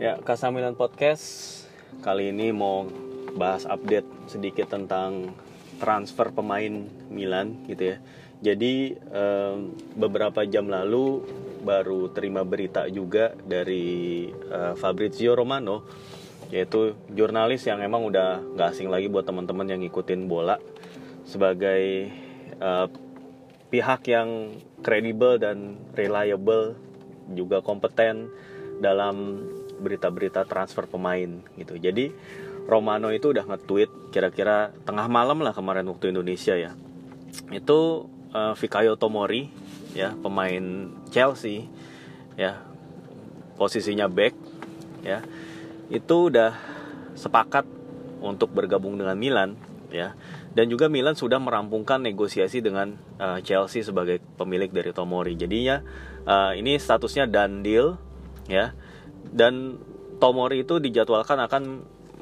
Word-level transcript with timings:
Ya, 0.00 0.16
Kasamilan 0.16 0.80
Podcast 0.80 1.60
kali 2.00 2.32
ini 2.32 2.56
mau 2.56 2.88
bahas 3.36 3.68
update 3.68 4.32
sedikit 4.32 4.72
tentang 4.72 5.36
transfer 5.76 6.32
pemain 6.32 6.88
Milan 7.12 7.68
gitu 7.68 7.92
ya. 7.92 7.96
Jadi 8.40 8.96
eh, 8.96 9.56
beberapa 10.00 10.48
jam 10.48 10.72
lalu 10.72 11.20
baru 11.60 12.08
terima 12.16 12.48
berita 12.48 12.88
juga 12.88 13.36
dari 13.44 14.24
eh, 14.32 14.72
Fabrizio 14.80 15.36
Romano 15.36 15.84
yaitu 16.48 16.96
jurnalis 17.12 17.68
yang 17.68 17.84
emang 17.84 18.08
udah 18.08 18.40
gak 18.56 18.72
asing 18.72 18.88
lagi 18.88 19.12
buat 19.12 19.28
teman-teman 19.28 19.68
yang 19.68 19.84
ngikutin 19.84 20.24
bola 20.32 20.56
sebagai 21.28 22.08
eh, 22.56 22.86
pihak 23.68 24.00
yang 24.08 24.56
kredibel 24.80 25.36
dan 25.36 25.76
reliable 25.92 26.72
juga 27.36 27.60
kompeten 27.60 28.32
dalam 28.80 29.44
berita-berita 29.80 30.44
transfer 30.44 30.84
pemain 30.84 31.40
gitu. 31.56 31.80
Jadi 31.80 32.12
Romano 32.68 33.10
itu 33.10 33.32
udah 33.32 33.42
nge-tweet 33.48 34.12
kira-kira 34.14 34.70
tengah 34.86 35.10
malam 35.10 35.42
lah 35.42 35.56
kemarin 35.56 35.88
waktu 35.90 36.12
Indonesia 36.14 36.54
ya. 36.54 36.76
Itu 37.50 38.06
uh, 38.30 38.54
Fikayo 38.54 38.94
Tomori 38.94 39.50
ya, 39.96 40.14
pemain 40.20 40.92
Chelsea 41.10 41.66
ya. 42.38 42.62
Posisinya 43.58 44.06
back 44.06 44.36
ya. 45.02 45.24
Itu 45.90 46.30
udah 46.30 46.54
sepakat 47.18 47.66
untuk 48.22 48.52
bergabung 48.54 49.00
dengan 49.00 49.18
Milan 49.18 49.58
ya. 49.90 50.14
Dan 50.50 50.66
juga 50.66 50.90
Milan 50.90 51.14
sudah 51.14 51.38
merampungkan 51.38 52.02
negosiasi 52.02 52.58
dengan 52.62 52.98
uh, 53.18 53.38
Chelsea 53.42 53.82
sebagai 53.82 54.22
pemilik 54.34 54.70
dari 54.70 54.90
Tomori. 54.94 55.34
Jadinya 55.34 55.82
uh, 56.26 56.52
ini 56.54 56.78
statusnya 56.78 57.26
done 57.26 57.62
deal 57.62 57.98
ya 58.50 58.74
dan 59.28 59.76
Tomori 60.20 60.68
itu 60.68 60.76
dijadwalkan 60.76 61.40
akan 61.40 61.62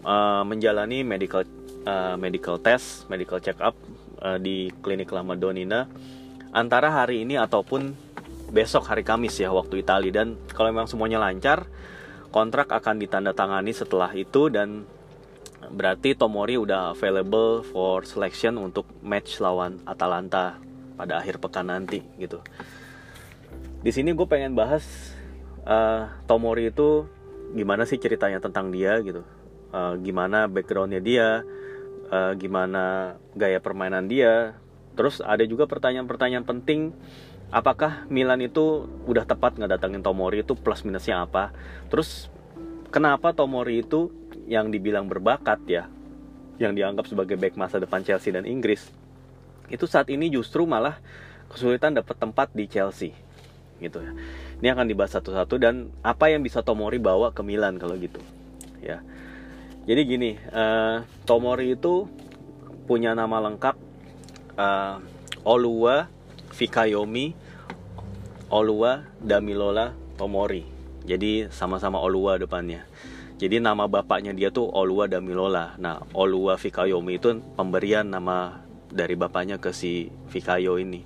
uh, 0.07 0.43
menjalani 0.47 1.03
medical 1.03 1.43
uh, 1.83 2.15
medical 2.15 2.63
test, 2.63 3.11
medical 3.11 3.43
check 3.43 3.59
up 3.59 3.75
uh, 4.23 4.39
di 4.39 4.71
klinik 4.83 5.11
Lama 5.11 5.35
Donina 5.35 5.91
antara 6.55 6.95
hari 6.95 7.27
ini 7.27 7.35
ataupun 7.35 7.93
besok 8.49 8.89
hari 8.89 9.05
Kamis 9.05 9.37
ya 9.37 9.53
waktu 9.53 9.85
Italia 9.85 10.23
dan 10.23 10.39
kalau 10.57 10.73
memang 10.73 10.89
semuanya 10.89 11.21
lancar 11.21 11.69
kontrak 12.33 12.73
akan 12.73 12.97
ditandatangani 13.03 13.73
setelah 13.77 14.15
itu 14.17 14.49
dan 14.49 14.89
berarti 15.69 16.17
Tomori 16.17 16.57
udah 16.57 16.97
available 16.97 17.67
for 17.67 18.07
selection 18.07 18.57
untuk 18.57 18.89
match 19.05 19.43
lawan 19.43 19.83
Atalanta 19.85 20.57
pada 20.97 21.21
akhir 21.21 21.43
pekan 21.43 21.69
nanti 21.69 22.01
gitu. 22.17 22.41
Di 23.79 23.91
sini 23.95 24.11
gue 24.11 24.27
pengen 24.27 24.57
bahas 24.59 25.13
uh, 25.69 26.09
Tomori 26.25 26.73
itu 26.73 27.05
gimana 27.53 27.85
sih 27.85 28.01
ceritanya 28.01 28.41
tentang 28.41 28.73
dia 28.73 28.99
gitu? 29.05 29.23
Uh, 29.69 30.01
gimana 30.01 30.49
backgroundnya 30.49 31.05
dia? 31.05 31.45
Uh, 32.09 32.33
gimana 32.41 33.15
gaya 33.37 33.61
permainan 33.61 34.09
dia? 34.09 34.57
Terus 34.97 35.21
ada 35.21 35.45
juga 35.45 35.69
pertanyaan-pertanyaan 35.69 36.49
penting. 36.49 36.97
Apakah 37.49 38.05
Milan 38.13 38.45
itu 38.45 38.89
udah 39.09 39.25
tepat 39.29 39.57
nggak 39.61 39.79
datangin 39.79 40.01
Tomori? 40.01 40.41
Itu 40.43 40.57
plus 40.57 40.83
minusnya 40.83 41.29
apa? 41.29 41.53
Terus 41.93 42.33
kenapa 42.89 43.37
Tomori 43.37 43.85
itu 43.85 44.09
yang 44.49 44.73
dibilang 44.73 45.07
berbakat 45.07 45.61
ya? 45.69 45.85
Yang 46.59 46.73
dianggap 46.83 47.05
sebagai 47.07 47.37
back 47.39 47.55
masa 47.55 47.79
depan 47.79 48.03
Chelsea 48.03 48.35
dan 48.35 48.49
Inggris? 48.49 48.89
Itu 49.69 49.85
saat 49.85 50.09
ini 50.09 50.33
justru 50.33 50.65
malah 50.65 51.01
kesulitan 51.49 51.97
dapat 51.97 52.17
tempat 52.17 52.53
di 52.53 52.69
Chelsea 52.69 53.28
gitu 53.79 54.03
ya 54.03 54.13
ini 54.59 54.69
akan 54.75 54.91
dibahas 54.91 55.15
satu-satu 55.15 55.55
dan 55.63 55.95
apa 56.03 56.35
yang 56.35 56.43
bisa 56.43 56.67
Tomori 56.67 56.99
bawa 56.99 57.31
ke 57.31 57.47
Milan 57.47 57.79
kalau 57.79 57.95
gitu. 57.95 58.19
Ya. 58.83 59.03
Jadi 59.87 60.01
gini, 60.05 60.31
uh, 60.51 61.07
Tomori 61.25 61.79
itu 61.79 62.11
punya 62.91 63.15
nama 63.15 63.39
lengkap 63.39 63.79
uh, 64.59 64.99
Oluwa 65.47 66.11
Fikayomi 66.51 67.39
Oluwa 68.51 69.07
Damilola 69.23 69.95
Tomori. 70.19 70.67
Jadi 71.07 71.47
sama-sama 71.55 72.03
Oluwa 72.03 72.35
depannya. 72.37 72.83
Jadi 73.39 73.63
nama 73.63 73.87
bapaknya 73.87 74.35
dia 74.35 74.51
tuh 74.51 74.67
Oluwa 74.67 75.07
Damilola. 75.07 75.79
Nah, 75.79 76.03
Oluwa 76.11 76.59
Fikayomi 76.59 77.23
itu 77.23 77.39
pemberian 77.55 78.11
nama 78.11 78.67
dari 78.89 79.15
bapaknya 79.15 79.61
ke 79.61 79.71
si 79.73 80.09
Fikayo 80.33 80.81
ini. 80.81 81.05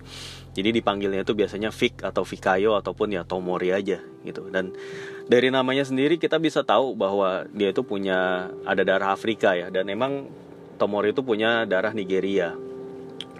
Jadi 0.52 0.68
dipanggilnya 0.68 1.24
itu 1.24 1.32
biasanya 1.32 1.72
Fik 1.72 2.04
atau 2.04 2.28
Fikayo 2.28 2.76
ataupun 2.76 3.16
ya 3.16 3.24
Tomori 3.24 3.72
aja 3.72 4.04
gitu. 4.20 4.52
Dan 4.52 4.76
dari 5.24 5.48
namanya 5.48 5.82
sendiri 5.82 6.20
kita 6.20 6.36
bisa 6.36 6.60
tahu 6.60 6.92
bahwa 6.92 7.48
dia 7.56 7.72
itu 7.72 7.80
punya 7.80 8.52
ada 8.68 8.84
darah 8.84 9.16
Afrika 9.16 9.56
ya. 9.56 9.72
Dan 9.72 9.88
emang 9.88 10.28
Tomori 10.76 11.16
itu 11.16 11.24
punya 11.24 11.64
darah 11.64 11.96
Nigeria 11.96 12.52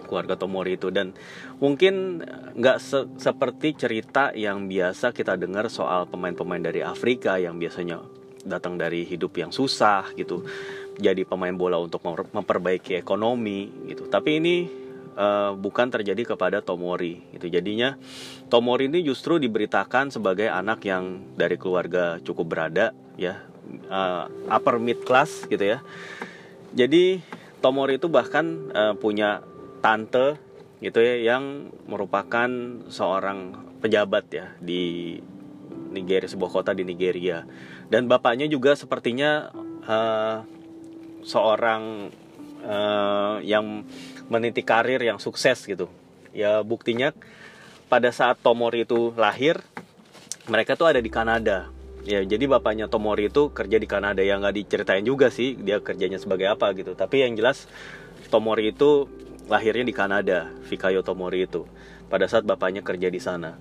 keluarga 0.09 0.33
Tomori 0.33 0.73
itu. 0.73 0.89
Dan 0.89 1.13
mungkin 1.61 2.25
nggak 2.57 2.77
se 2.81 3.05
seperti 3.21 3.77
cerita 3.77 4.33
yang 4.33 4.65
biasa 4.65 5.13
kita 5.13 5.37
dengar 5.37 5.69
soal 5.69 6.09
pemain-pemain 6.09 6.65
dari 6.65 6.81
Afrika 6.81 7.37
yang 7.37 7.61
biasanya 7.61 8.01
datang 8.43 8.75
dari 8.75 9.07
hidup 9.07 9.39
yang 9.39 9.55
susah 9.55 10.11
gitu 10.19 10.43
jadi 10.97 11.25
pemain 11.25 11.53
bola 11.53 11.81
untuk 11.81 12.03
memperbaiki 12.05 12.97
ekonomi 12.97 13.69
gitu. 13.89 14.05
Tapi 14.09 14.37
ini 14.37 14.55
uh, 15.17 15.53
bukan 15.57 15.89
terjadi 15.89 16.35
kepada 16.35 16.61
Tomori 16.61 17.21
itu 17.33 17.49
jadinya 17.49 17.97
Tomori 18.49 18.89
ini 18.89 19.01
justru 19.01 19.41
diberitakan 19.41 20.13
sebagai 20.13 20.49
anak 20.49 20.85
yang 20.85 21.33
dari 21.33 21.57
keluarga 21.57 22.21
cukup 22.21 22.45
berada 22.53 22.93
ya 23.17 23.41
uh, 23.89 24.29
upper 24.49 24.77
mid 24.77 25.01
class 25.05 25.45
gitu 25.49 25.77
ya. 25.77 25.79
Jadi 26.73 27.21
Tomori 27.63 27.97
itu 27.97 28.11
bahkan 28.11 28.73
uh, 28.73 28.93
punya 28.97 29.41
tante 29.79 30.35
gitu 30.83 30.99
ya 30.99 31.35
yang 31.35 31.71
merupakan 31.87 32.49
seorang 32.91 33.55
pejabat 33.79 34.25
ya 34.35 34.51
di 34.59 35.15
Nigeria 35.93 36.27
sebuah 36.27 36.51
kota 36.51 36.71
di 36.75 36.83
Nigeria. 36.83 37.47
Dan 37.87 38.09
bapaknya 38.09 38.49
juga 38.49 38.73
sepertinya 38.73 39.53
uh, 39.85 40.43
seorang 41.23 42.11
uh, 42.63 43.37
yang 43.43 43.83
meniti 44.31 44.63
karir 44.63 44.99
yang 45.03 45.19
sukses 45.19 45.63
gitu. 45.67 45.91
Ya 46.33 46.63
buktinya 46.65 47.13
pada 47.91 48.09
saat 48.09 48.41
Tomori 48.41 48.87
itu 48.87 49.13
lahir 49.13 49.61
mereka 50.49 50.73
tuh 50.73 50.89
ada 50.89 50.99
di 50.99 51.11
Kanada. 51.11 51.69
Ya 52.03 52.19
jadi 52.19 52.49
bapaknya 52.49 52.91
Tomori 52.91 53.31
itu 53.31 53.51
kerja 53.53 53.77
di 53.79 53.87
Kanada. 53.87 54.19
Yang 54.23 54.37
nggak 54.43 54.55
diceritain 54.59 55.05
juga 55.05 55.31
sih 55.31 55.55
dia 55.55 55.79
kerjanya 55.79 56.19
sebagai 56.19 56.49
apa 56.51 56.71
gitu. 56.75 56.95
Tapi 56.97 57.23
yang 57.23 57.37
jelas 57.37 57.69
Tomori 58.27 58.73
itu 58.73 59.07
lahirnya 59.47 59.85
di 59.85 59.95
Kanada 59.95 60.51
Fikayo 60.67 61.05
Tomori 61.05 61.45
itu. 61.47 61.67
Pada 62.09 62.27
saat 62.27 62.43
bapaknya 62.43 62.83
kerja 62.83 63.07
di 63.07 63.21
sana. 63.21 63.55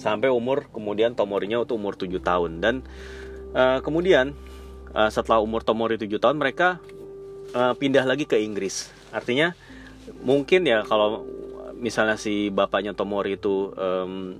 Sampai 0.00 0.32
umur 0.32 0.72
kemudian 0.72 1.12
Tomorinya 1.12 1.60
itu 1.60 1.76
umur 1.76 1.96
7 1.96 2.08
tahun. 2.20 2.60
Dan 2.62 2.74
uh, 3.52 3.84
kemudian 3.84 4.32
uh, 4.94 5.10
setelah 5.12 5.42
umur 5.42 5.60
Tomori 5.66 6.00
7 6.00 6.08
tahun 6.16 6.36
mereka 6.40 6.80
uh, 7.54 7.74
pindah 7.76 8.04
lagi 8.06 8.26
ke 8.26 8.38
Inggris. 8.38 8.90
Artinya 9.10 9.54
mungkin 10.22 10.66
ya 10.66 10.82
kalau 10.86 11.24
misalnya 11.78 12.20
si 12.20 12.52
bapaknya 12.52 12.92
Tomori 12.92 13.40
itu 13.40 13.72
um, 13.74 14.36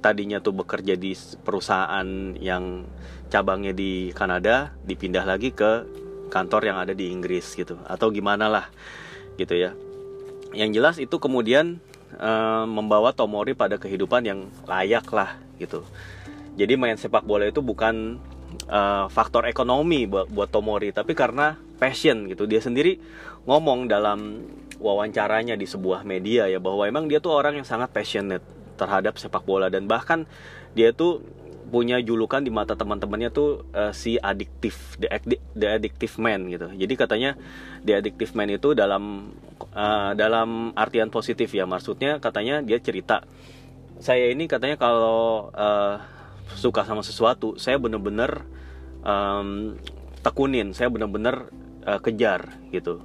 tadinya 0.00 0.38
tuh 0.38 0.54
bekerja 0.54 0.94
di 0.94 1.12
perusahaan 1.42 2.06
yang 2.38 2.86
cabangnya 3.28 3.76
di 3.76 4.14
Kanada 4.14 4.72
dipindah 4.86 5.26
lagi 5.26 5.52
ke 5.52 5.84
kantor 6.32 6.72
yang 6.72 6.78
ada 6.80 6.92
di 6.96 7.12
Inggris 7.12 7.54
gitu. 7.54 7.76
Atau 7.84 8.10
gimana 8.10 8.48
lah 8.48 8.66
gitu 9.36 9.54
ya. 9.54 9.76
Yang 10.56 10.70
jelas 10.80 10.96
itu 10.96 11.16
kemudian 11.20 11.78
um, 12.16 12.66
membawa 12.66 13.12
Tomori 13.12 13.52
pada 13.52 13.76
kehidupan 13.76 14.24
yang 14.24 14.48
layak 14.64 15.06
lah 15.12 15.36
gitu. 15.60 15.84
Jadi 16.58 16.74
main 16.74 16.98
sepak 16.98 17.22
bola 17.22 17.46
itu 17.46 17.62
bukan 17.62 18.18
uh, 18.66 19.06
faktor 19.12 19.46
ekonomi 19.46 20.08
buat 20.08 20.26
buat 20.32 20.48
Tomori 20.48 20.90
tapi 20.90 21.12
karena 21.12 21.67
passion 21.78 22.26
gitu. 22.26 22.44
Dia 22.44 22.60
sendiri 22.60 22.98
ngomong 23.46 23.88
dalam 23.88 24.44
wawancaranya 24.78 25.54
di 25.54 25.64
sebuah 25.64 26.02
media 26.02 26.50
ya 26.50 26.58
bahwa 26.58 26.84
emang 26.86 27.06
dia 27.06 27.22
tuh 27.22 27.34
orang 27.34 27.58
yang 27.58 27.66
sangat 27.66 27.94
passionate 27.94 28.44
terhadap 28.74 29.16
sepak 29.16 29.46
bola. 29.46 29.70
Dan 29.70 29.86
bahkan 29.86 30.26
dia 30.74 30.92
tuh 30.92 31.22
punya 31.68 32.00
julukan 32.00 32.40
di 32.40 32.48
mata 32.48 32.72
teman-temannya 32.72 33.28
tuh 33.28 33.68
uh, 33.76 33.92
si 33.92 34.16
adiktif 34.16 34.96
the, 34.96 35.06
the 35.52 35.68
addictive 35.68 36.16
man 36.16 36.48
gitu. 36.48 36.72
Jadi 36.72 36.94
katanya 36.96 37.36
the 37.84 37.92
addictive 37.92 38.32
man 38.32 38.48
itu 38.48 38.72
dalam 38.72 39.36
uh, 39.76 40.12
dalam 40.16 40.72
artian 40.74 41.12
positif 41.12 41.52
ya. 41.52 41.68
Maksudnya 41.68 42.18
katanya 42.18 42.64
dia 42.64 42.80
cerita 42.80 43.22
saya 43.98 44.30
ini 44.30 44.48
katanya 44.48 44.80
kalau 44.80 45.50
uh, 45.52 46.00
suka 46.54 46.86
sama 46.88 47.04
sesuatu 47.04 47.60
saya 47.60 47.76
bener-bener 47.76 48.46
um, 49.04 49.76
tekunin 50.22 50.72
saya 50.72 50.88
bener-bener 50.88 51.50
uh, 51.88 52.00
kejar 52.04 52.52
gitu. 52.68 53.00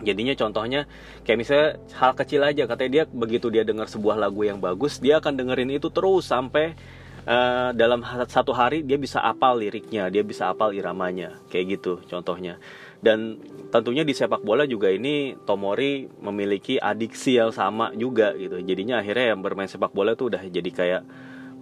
Jadinya 0.00 0.36
contohnya 0.36 0.84
kayak 1.24 1.38
misalnya 1.40 1.68
hal 1.96 2.12
kecil 2.12 2.44
aja 2.44 2.68
katanya 2.68 2.90
dia 2.92 3.04
begitu 3.08 3.48
dia 3.48 3.64
dengar 3.64 3.88
sebuah 3.88 4.16
lagu 4.16 4.44
yang 4.44 4.60
bagus 4.60 5.00
dia 5.00 5.20
akan 5.20 5.40
dengerin 5.40 5.72
itu 5.72 5.88
terus 5.88 6.28
sampai 6.28 6.76
uh, 7.24 7.72
dalam 7.72 8.04
satu 8.28 8.52
hari 8.52 8.84
dia 8.84 9.00
bisa 9.00 9.24
apal 9.24 9.56
liriknya 9.56 10.12
dia 10.12 10.20
bisa 10.20 10.52
apal 10.52 10.76
iramanya 10.76 11.40
kayak 11.48 11.80
gitu 11.80 12.00
contohnya. 12.08 12.60
Dan 12.96 13.40
tentunya 13.68 14.04
di 14.08 14.16
sepak 14.16 14.40
bola 14.40 14.64
juga 14.64 14.88
ini 14.88 15.36
Tomori 15.44 16.08
memiliki 16.20 16.80
adiksi 16.80 17.36
yang 17.36 17.52
sama 17.52 17.92
juga 17.92 18.32
gitu. 18.36 18.56
Jadinya 18.64 19.04
akhirnya 19.04 19.36
yang 19.36 19.40
bermain 19.44 19.68
sepak 19.68 19.92
bola 19.92 20.16
itu 20.16 20.32
udah 20.32 20.42
jadi 20.48 20.70
kayak 20.72 21.02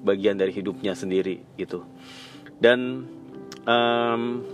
bagian 0.06 0.38
dari 0.38 0.54
hidupnya 0.54 0.94
sendiri 0.94 1.42
gitu. 1.58 1.82
Dan 2.62 3.10
um, 3.66 4.46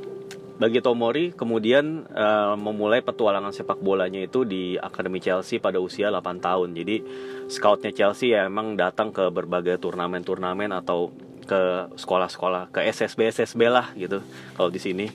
bagi 0.61 0.85
Tomori 0.85 1.33
kemudian 1.33 2.05
uh, 2.13 2.53
memulai 2.53 3.01
petualangan 3.01 3.49
sepak 3.49 3.81
bolanya 3.81 4.21
itu 4.21 4.45
di 4.45 4.77
Akademi 4.77 5.17
Chelsea 5.17 5.57
pada 5.57 5.81
usia 5.81 6.13
8 6.13 6.37
tahun. 6.37 6.77
Jadi 6.77 7.01
scoutnya 7.49 7.97
Chelsea 7.97 8.37
ya 8.37 8.45
emang 8.45 8.77
datang 8.77 9.09
ke 9.09 9.33
berbagai 9.33 9.81
turnamen-turnamen 9.81 10.69
atau 10.77 11.09
ke 11.49 11.89
sekolah-sekolah, 11.97 12.77
ke 12.77 12.85
SSB 12.93 13.33
SSB 13.33 13.73
lah 13.73 13.89
gitu 13.97 14.21
kalau 14.53 14.69
di 14.69 14.77
sini. 14.77 15.09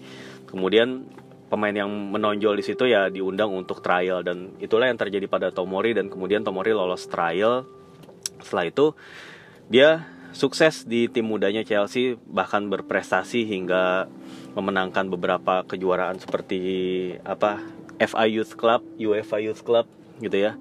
Kemudian 0.49 1.05
pemain 1.45 1.77
yang 1.77 1.93
menonjol 1.93 2.57
di 2.57 2.65
situ 2.65 2.89
ya 2.89 3.13
diundang 3.13 3.53
untuk 3.53 3.85
trial 3.85 4.25
dan 4.25 4.57
itulah 4.57 4.89
yang 4.89 4.97
terjadi 4.97 5.29
pada 5.29 5.53
Tomori 5.53 5.93
dan 5.93 6.09
kemudian 6.09 6.41
Tomori 6.41 6.73
lolos 6.73 7.05
trial. 7.05 7.69
Setelah 8.41 8.65
itu 8.65 8.97
dia 9.69 10.09
sukses 10.35 10.83
di 10.83 11.07
tim 11.07 11.23
mudanya 11.31 11.63
Chelsea 11.63 12.19
bahkan 12.27 12.67
berprestasi 12.67 13.47
hingga 13.47 14.11
memenangkan 14.51 15.07
beberapa 15.07 15.63
kejuaraan 15.63 16.19
seperti 16.19 16.59
apa 17.23 17.63
FA 17.95 18.27
Youth 18.27 18.59
Club, 18.59 18.83
UEFA 18.99 19.39
Youth 19.39 19.63
Club 19.63 19.87
gitu 20.19 20.35
ya. 20.35 20.59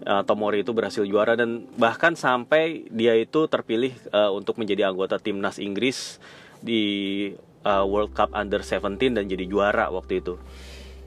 Uh, 0.00 0.24
Tomori 0.24 0.64
itu 0.64 0.72
berhasil 0.72 1.04
juara 1.04 1.36
dan 1.36 1.68
bahkan 1.76 2.16
sampai 2.16 2.88
dia 2.88 3.12
itu 3.20 3.44
terpilih 3.44 3.92
uh, 4.16 4.32
untuk 4.32 4.56
menjadi 4.56 4.88
anggota 4.88 5.20
timnas 5.20 5.60
Inggris 5.60 6.16
di 6.64 6.80
uh, 7.68 7.84
World 7.84 8.16
Cup 8.16 8.32
Under 8.32 8.64
17 8.64 9.12
dan 9.12 9.28
jadi 9.28 9.44
juara 9.44 9.92
waktu 9.92 10.24
itu. 10.24 10.40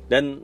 Dan 0.05 0.37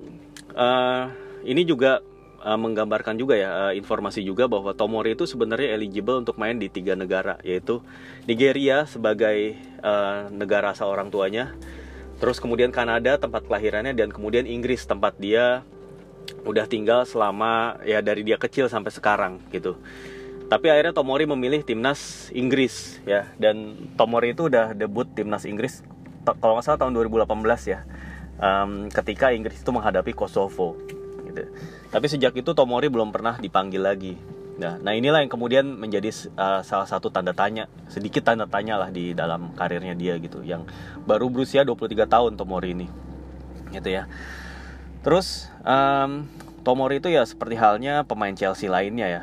uh, 0.58 1.14
ini 1.46 1.62
juga 1.62 2.02
uh, 2.42 2.60
menggambarkan 2.60 3.16
juga 3.20 3.36
ya 3.36 3.50
uh, 3.70 3.74
informasi 3.76 4.24
juga 4.24 4.48
bahwa 4.48 4.72
Tomori 4.76 5.14
itu 5.14 5.28
sebenarnya 5.28 5.76
eligible 5.76 6.20
untuk 6.20 6.40
main 6.40 6.56
di 6.56 6.72
tiga 6.72 6.96
negara 6.96 7.40
yaitu 7.44 7.84
Nigeria 8.26 8.88
sebagai 8.88 9.60
uh, 9.84 10.32
negara 10.32 10.72
asal 10.72 10.92
orang 10.92 11.12
tuanya, 11.12 11.56
terus 12.18 12.40
kemudian 12.40 12.72
Kanada 12.72 13.20
tempat 13.20 13.46
kelahirannya 13.48 13.96
dan 13.96 14.10
kemudian 14.10 14.48
Inggris 14.48 14.84
tempat 14.88 15.16
dia 15.20 15.64
udah 16.46 16.66
tinggal 16.70 17.04
selama 17.04 17.82
ya 17.84 18.00
dari 18.00 18.24
dia 18.24 18.40
kecil 18.40 18.72
sampai 18.72 18.92
sekarang 18.92 19.44
gitu. 19.52 19.80
Tapi 20.50 20.66
akhirnya 20.74 20.98
Tomori 20.98 21.30
memilih 21.30 21.62
timnas 21.62 22.34
Inggris 22.34 22.98
ya 23.06 23.30
dan 23.38 23.78
Tomori 23.94 24.34
itu 24.34 24.50
udah 24.50 24.74
debut 24.74 25.06
timnas 25.14 25.46
Inggris 25.46 25.86
kalau 26.38 26.58
nggak 26.58 26.66
salah 26.66 26.80
tahun 26.82 26.94
2018 26.98 27.30
ya 27.70 27.86
um, 28.40 28.72
ketika 28.90 29.32
Inggris 29.36 29.62
itu 29.62 29.72
menghadapi 29.72 30.12
Kosovo 30.16 30.78
gitu 31.28 31.46
tapi 31.90 32.06
sejak 32.06 32.34
itu 32.38 32.54
Tomori 32.54 32.90
belum 32.90 33.10
pernah 33.14 33.38
dipanggil 33.38 33.82
lagi 33.82 34.14
Nah, 34.60 34.76
nah 34.76 34.92
inilah 34.92 35.24
yang 35.24 35.32
kemudian 35.32 35.64
menjadi 35.64 36.12
uh, 36.36 36.60
salah 36.68 36.84
satu 36.84 37.08
tanda 37.08 37.32
tanya, 37.32 37.72
sedikit 37.88 38.28
tanda 38.28 38.44
tanya 38.44 38.76
lah 38.76 38.92
di 38.92 39.16
dalam 39.16 39.56
karirnya 39.56 39.96
dia 39.96 40.20
gitu, 40.20 40.44
yang 40.44 40.68
baru 41.08 41.32
berusia 41.32 41.64
23 41.64 42.04
tahun 42.04 42.32
Tomori 42.36 42.76
ini, 42.76 42.88
gitu 43.72 43.88
ya. 43.88 44.12
Terus 45.00 45.48
um, 45.64 46.28
Tomori 46.68 47.00
itu 47.00 47.08
ya 47.08 47.24
seperti 47.24 47.56
halnya 47.56 48.04
pemain 48.04 48.36
Chelsea 48.36 48.68
lainnya 48.68 49.08
ya. 49.08 49.22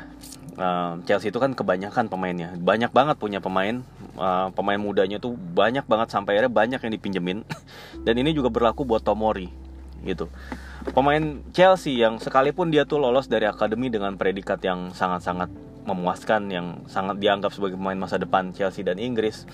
Um, 0.57 1.05
Chelsea 1.05 1.29
itu 1.29 1.37
kan 1.37 1.53
kebanyakan 1.53 2.09
pemainnya, 2.09 2.57
banyak 2.57 2.89
banget 2.89 3.21
punya 3.21 3.37
pemain, 3.37 3.85
uh, 4.17 4.49
pemain 4.57 4.81
mudanya 4.81 5.21
tuh 5.21 5.37
banyak 5.37 5.85
banget 5.85 6.09
sampai 6.09 6.33
akhirnya 6.33 6.49
banyak 6.49 6.79
yang 6.81 6.93
dipinjemin, 6.97 7.39
dan 8.09 8.17
ini 8.17 8.33
juga 8.33 8.49
berlaku 8.49 8.89
buat 8.89 9.05
Tomori, 9.05 9.53
gitu 10.01 10.33
pemain 10.91 11.43
Chelsea 11.51 11.99
yang 11.99 12.19
sekalipun 12.21 12.69
dia 12.69 12.83
tuh 12.83 12.99
lolos 13.01 13.27
dari 13.27 13.47
akademi 13.47 13.87
dengan 13.91 14.15
predikat 14.15 14.61
yang 14.63 14.91
sangat-sangat 14.91 15.49
memuaskan 15.87 16.51
yang 16.51 16.67
sangat 16.91 17.17
dianggap 17.23 17.55
sebagai 17.55 17.79
pemain 17.79 17.95
masa 17.95 18.19
depan 18.19 18.51
Chelsea 18.51 18.83
dan 18.83 18.99
Inggris 18.99 19.47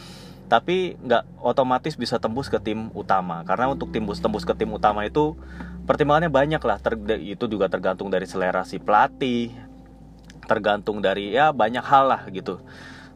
tapi 0.51 0.99
nggak 0.99 1.41
otomatis 1.41 1.95
bisa 1.95 2.19
tembus 2.19 2.51
ke 2.51 2.59
tim 2.59 2.91
utama. 2.93 3.41
Karena 3.47 3.71
untuk 3.71 3.89
tembus 3.89 4.19
tembus 4.19 4.43
ke 4.43 4.53
tim 4.53 4.69
utama 4.69 5.01
itu 5.07 5.33
pertimbangannya 5.87 6.29
banyak 6.29 6.61
lah. 6.61 6.77
Ter, 6.77 6.93
itu 7.23 7.45
juga 7.47 7.71
tergantung 7.71 8.11
dari 8.13 8.27
selera 8.27 8.61
si 8.67 8.77
pelatih 8.77 9.49
tergantung 10.43 10.99
dari 10.99 11.31
ya 11.31 11.55
banyak 11.55 11.81
hal 11.81 12.05
lah 12.11 12.21
gitu. 12.29 12.59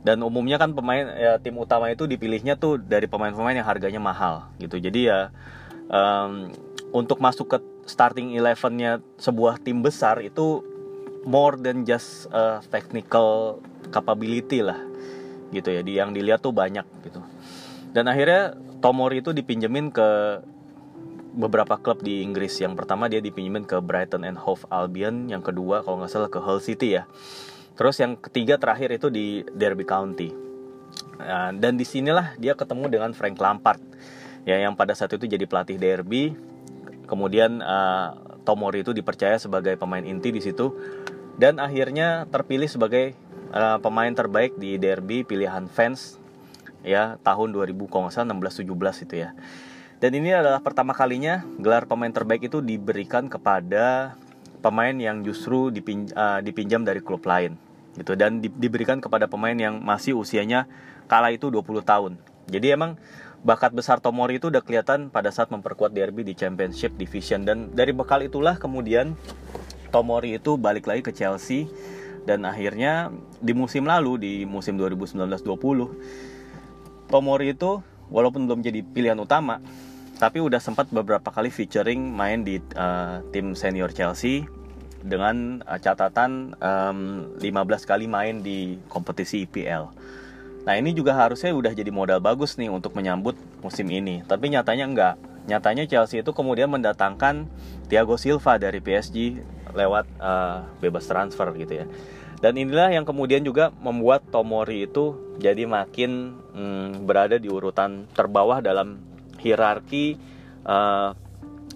Dan 0.01 0.23
umumnya 0.23 0.55
kan 0.55 0.71
pemain 0.71 1.03
ya, 1.13 1.35
tim 1.37 1.59
utama 1.59 1.91
itu 1.91 2.07
dipilihnya 2.07 2.55
tuh 2.55 2.79
dari 2.79 3.11
pemain-pemain 3.11 3.59
yang 3.59 3.67
harganya 3.67 3.99
mahal 3.99 4.47
gitu. 4.57 4.79
Jadi 4.79 5.11
ya 5.11 5.35
um, 5.91 6.47
untuk 6.95 7.19
masuk 7.19 7.51
ke 7.51 7.57
starting 7.87 8.35
elevennya 8.35 8.99
sebuah 9.17 9.63
tim 9.63 9.81
besar 9.81 10.19
itu 10.19 10.61
more 11.23 11.55
than 11.57 11.87
just 11.87 12.27
a 12.35 12.61
technical 12.67 13.59
capability 13.89 14.61
lah 14.61 14.77
gitu 15.55 15.71
ya. 15.71 15.81
Di 15.81 15.97
yang 15.97 16.11
dilihat 16.11 16.43
tuh 16.43 16.51
banyak 16.51 16.83
gitu. 17.07 17.23
Dan 17.95 18.11
akhirnya 18.11 18.53
Tomori 18.77 19.25
itu 19.25 19.33
dipinjemin 19.33 19.89
ke 19.89 20.07
beberapa 21.33 21.81
klub 21.81 22.05
di 22.05 22.21
Inggris. 22.21 22.53
Yang 22.61 22.83
pertama 22.83 23.09
dia 23.09 23.23
dipinjemin 23.23 23.65
ke 23.65 23.81
Brighton 23.81 24.27
and 24.27 24.37
Hove 24.37 24.67
Albion. 24.69 25.31
Yang 25.31 25.49
kedua 25.53 25.81
kalau 25.81 26.03
nggak 26.03 26.11
salah 26.11 26.29
ke 26.29 26.37
Hull 26.37 26.61
City 26.61 26.99
ya. 26.99 27.09
Terus 27.77 27.97
yang 28.01 28.17
ketiga 28.17 28.57
terakhir 28.57 28.89
itu 28.93 29.07
di 29.09 29.41
Derby 29.53 29.85
County. 29.85 30.29
Nah, 31.17 31.49
dan 31.53 31.77
di 31.77 31.85
sinilah 31.85 32.37
dia 32.37 32.53
ketemu 32.53 32.85
dengan 32.89 33.11
Frank 33.13 33.37
Lampard. 33.37 33.81
Ya 34.45 34.61
yang 34.61 34.77
pada 34.77 34.93
saat 34.95 35.13
itu 35.13 35.27
jadi 35.27 35.45
pelatih 35.45 35.77
Derby 35.77 36.37
kemudian 37.07 37.63
uh, 37.63 38.37
Tomori 38.43 38.83
itu 38.83 38.91
dipercaya 38.91 39.39
sebagai 39.39 39.75
pemain 39.79 40.03
inti 40.03 40.31
di 40.31 40.43
situ 40.43 40.75
dan 41.39 41.57
akhirnya 41.57 42.27
terpilih 42.27 42.67
sebagai 42.67 43.15
uh, 43.51 43.79
pemain 43.79 44.11
terbaik 44.11 44.55
di 44.59 44.75
derby 44.75 45.23
pilihan 45.23 45.65
fans 45.71 46.19
ya 46.85 47.19
tahun 47.23 47.51
2000 47.55 47.75
kalau 47.89 48.07
nggak 48.07 48.13
salah 48.13 48.31
16 48.31 48.67
17 48.67 49.05
itu 49.07 49.15
ya. 49.23 49.31
Dan 49.97 50.13
ini 50.13 50.29
adalah 50.29 50.61
pertama 50.61 50.93
kalinya 50.93 51.41
gelar 51.57 51.89
pemain 51.89 52.13
terbaik 52.13 52.45
itu 52.45 52.61
diberikan 52.61 53.25
kepada 53.25 54.13
pemain 54.61 54.93
yang 54.93 55.25
justru 55.25 55.73
dipin, 55.73 56.05
uh, 56.13 56.37
dipinjam 56.45 56.85
dari 56.85 57.01
klub 57.01 57.25
lain 57.25 57.57
gitu 57.97 58.13
dan 58.13 58.37
di, 58.37 58.47
diberikan 58.53 59.01
kepada 59.01 59.25
pemain 59.25 59.57
yang 59.57 59.81
masih 59.81 60.13
usianya 60.13 60.69
kala 61.09 61.33
itu 61.33 61.49
20 61.49 61.81
tahun. 61.81 62.13
Jadi 62.47 62.67
emang 62.71 62.95
bakat 63.47 63.71
besar 63.71 64.03
Tomori 64.03 64.43
itu 64.43 64.51
udah 64.51 64.59
kelihatan 64.59 65.07
pada 65.07 65.31
saat 65.31 65.47
memperkuat 65.47 65.95
derby 65.95 66.27
di 66.27 66.35
Championship 66.35 66.99
Division 66.99 67.47
dan 67.47 67.71
dari 67.71 67.95
bekal 67.95 68.27
itulah 68.27 68.59
kemudian 68.59 69.15
Tomori 69.87 70.35
itu 70.35 70.59
balik 70.59 70.83
lagi 70.83 70.99
ke 70.99 71.15
Chelsea 71.15 71.63
dan 72.27 72.43
akhirnya 72.43 73.07
di 73.39 73.55
musim 73.55 73.87
lalu 73.87 74.19
di 74.19 74.33
musim 74.43 74.75
2019-20 74.75 77.07
Tomori 77.07 77.55
itu 77.55 77.79
walaupun 78.11 78.51
belum 78.51 78.59
jadi 78.59 78.83
pilihan 78.83 79.15
utama 79.15 79.63
tapi 80.19 80.43
udah 80.43 80.59
sempat 80.59 80.91
beberapa 80.91 81.31
kali 81.31 81.47
featuring 81.47 82.11
main 82.11 82.43
di 82.43 82.59
uh, 82.75 83.23
tim 83.31 83.55
senior 83.55 83.95
Chelsea 83.95 84.43
dengan 84.99 85.63
uh, 85.63 85.79
catatan 85.79 86.51
um, 86.59 87.31
15 87.39 87.47
kali 87.87 88.11
main 88.11 88.43
di 88.43 88.75
kompetisi 88.91 89.47
IPL. 89.47 89.87
Nah 90.67 90.75
ini 90.75 90.91
juga 90.91 91.15
harusnya 91.15 91.55
udah 91.55 91.71
jadi 91.71 91.87
modal 91.95 92.19
bagus 92.19 92.59
nih 92.59 92.67
untuk 92.67 92.91
menyambut 92.91 93.39
musim 93.63 93.87
ini. 93.87 94.19
Tapi 94.27 94.51
nyatanya 94.51 94.83
enggak. 94.83 95.15
Nyatanya 95.47 95.87
Chelsea 95.87 96.19
itu 96.19 96.35
kemudian 96.35 96.67
mendatangkan 96.67 97.47
Thiago 97.87 98.19
Silva 98.19 98.59
dari 98.59 98.83
PSG 98.83 99.39
lewat 99.71 100.05
uh, 100.19 100.67
bebas 100.83 101.07
transfer 101.07 101.55
gitu 101.55 101.71
ya. 101.71 101.85
Dan 102.43 102.59
inilah 102.59 102.91
yang 102.91 103.07
kemudian 103.07 103.47
juga 103.47 103.71
membuat 103.79 104.27
Tomori 104.27 104.85
itu 104.85 105.15
jadi 105.39 105.63
makin 105.63 106.35
hmm, 106.51 107.07
berada 107.07 107.39
di 107.39 107.47
urutan 107.47 108.03
terbawah 108.11 108.59
dalam 108.59 108.99
hierarki 109.39 110.19
uh, 110.67 111.15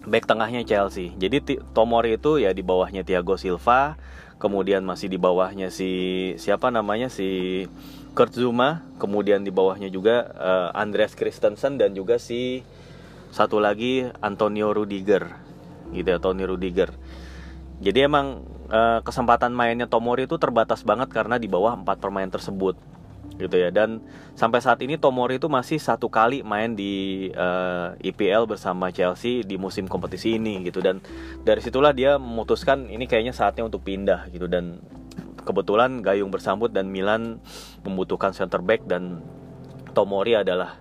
back 0.03 0.27
tengahnya 0.27 0.67
Chelsea. 0.67 1.15
Jadi 1.15 1.63
Tomori 1.71 2.19
itu 2.19 2.43
ya 2.43 2.51
di 2.51 2.61
bawahnya 2.61 3.07
Thiago 3.07 3.39
Silva, 3.39 3.95
kemudian 4.37 4.85
masih 4.85 5.09
di 5.09 5.17
bawahnya 5.17 5.73
si 5.73 5.89
siapa 6.37 6.69
namanya 6.69 7.09
si 7.09 7.65
Kurt 8.11 8.35
Zuma, 8.35 8.83
kemudian 8.99 9.47
di 9.47 9.55
bawahnya 9.55 9.87
juga 9.87 10.27
uh, 10.35 10.69
Andreas 10.75 11.15
Christensen 11.15 11.79
dan 11.79 11.95
juga 11.95 12.19
si 12.19 12.59
satu 13.31 13.63
lagi 13.63 14.03
Antonio 14.19 14.75
Rudiger, 14.75 15.31
gitu 15.95 16.07
ya, 16.11 16.19
Tony 16.19 16.43
Rudiger. 16.43 16.91
Jadi 17.81 18.03
emang 18.03 18.43
uh, 18.67 18.99
kesempatan 19.01 19.55
mainnya 19.55 19.87
Tomori 19.87 20.27
itu 20.27 20.35
terbatas 20.37 20.83
banget 20.83 21.09
karena 21.09 21.39
di 21.39 21.47
bawah 21.47 21.73
empat 21.73 22.03
pemain 22.03 22.27
tersebut, 22.27 22.75
gitu 23.39 23.55
ya. 23.55 23.71
Dan 23.71 24.03
sampai 24.35 24.59
saat 24.59 24.83
ini 24.83 24.99
Tomori 24.99 25.39
itu 25.39 25.47
masih 25.47 25.79
satu 25.79 26.11
kali 26.11 26.43
main 26.43 26.75
di 26.75 27.27
uh, 27.31 27.95
eh, 27.97 28.11
IPL 28.11 28.45
bersama 28.45 28.91
Chelsea 28.91 29.41
di 29.47 29.55
musim 29.55 29.87
kompetisi 29.87 30.35
ini, 30.35 30.61
gitu. 30.67 30.83
Dan 30.83 30.99
dari 31.47 31.63
situlah 31.63 31.95
dia 31.95 32.19
memutuskan 32.19 32.91
ini 32.91 33.07
kayaknya 33.07 33.31
saatnya 33.31 33.65
untuk 33.65 33.81
pindah, 33.87 34.29
gitu. 34.29 34.45
Dan 34.51 34.83
kebetulan 35.43 36.01
Gayung 36.05 36.29
bersambut 36.29 36.69
dan 36.69 36.89
Milan 36.89 37.41
membutuhkan 37.85 38.33
center 38.33 38.61
back 38.61 38.85
dan 38.85 39.21
Tomori 39.91 40.39
adalah 40.39 40.79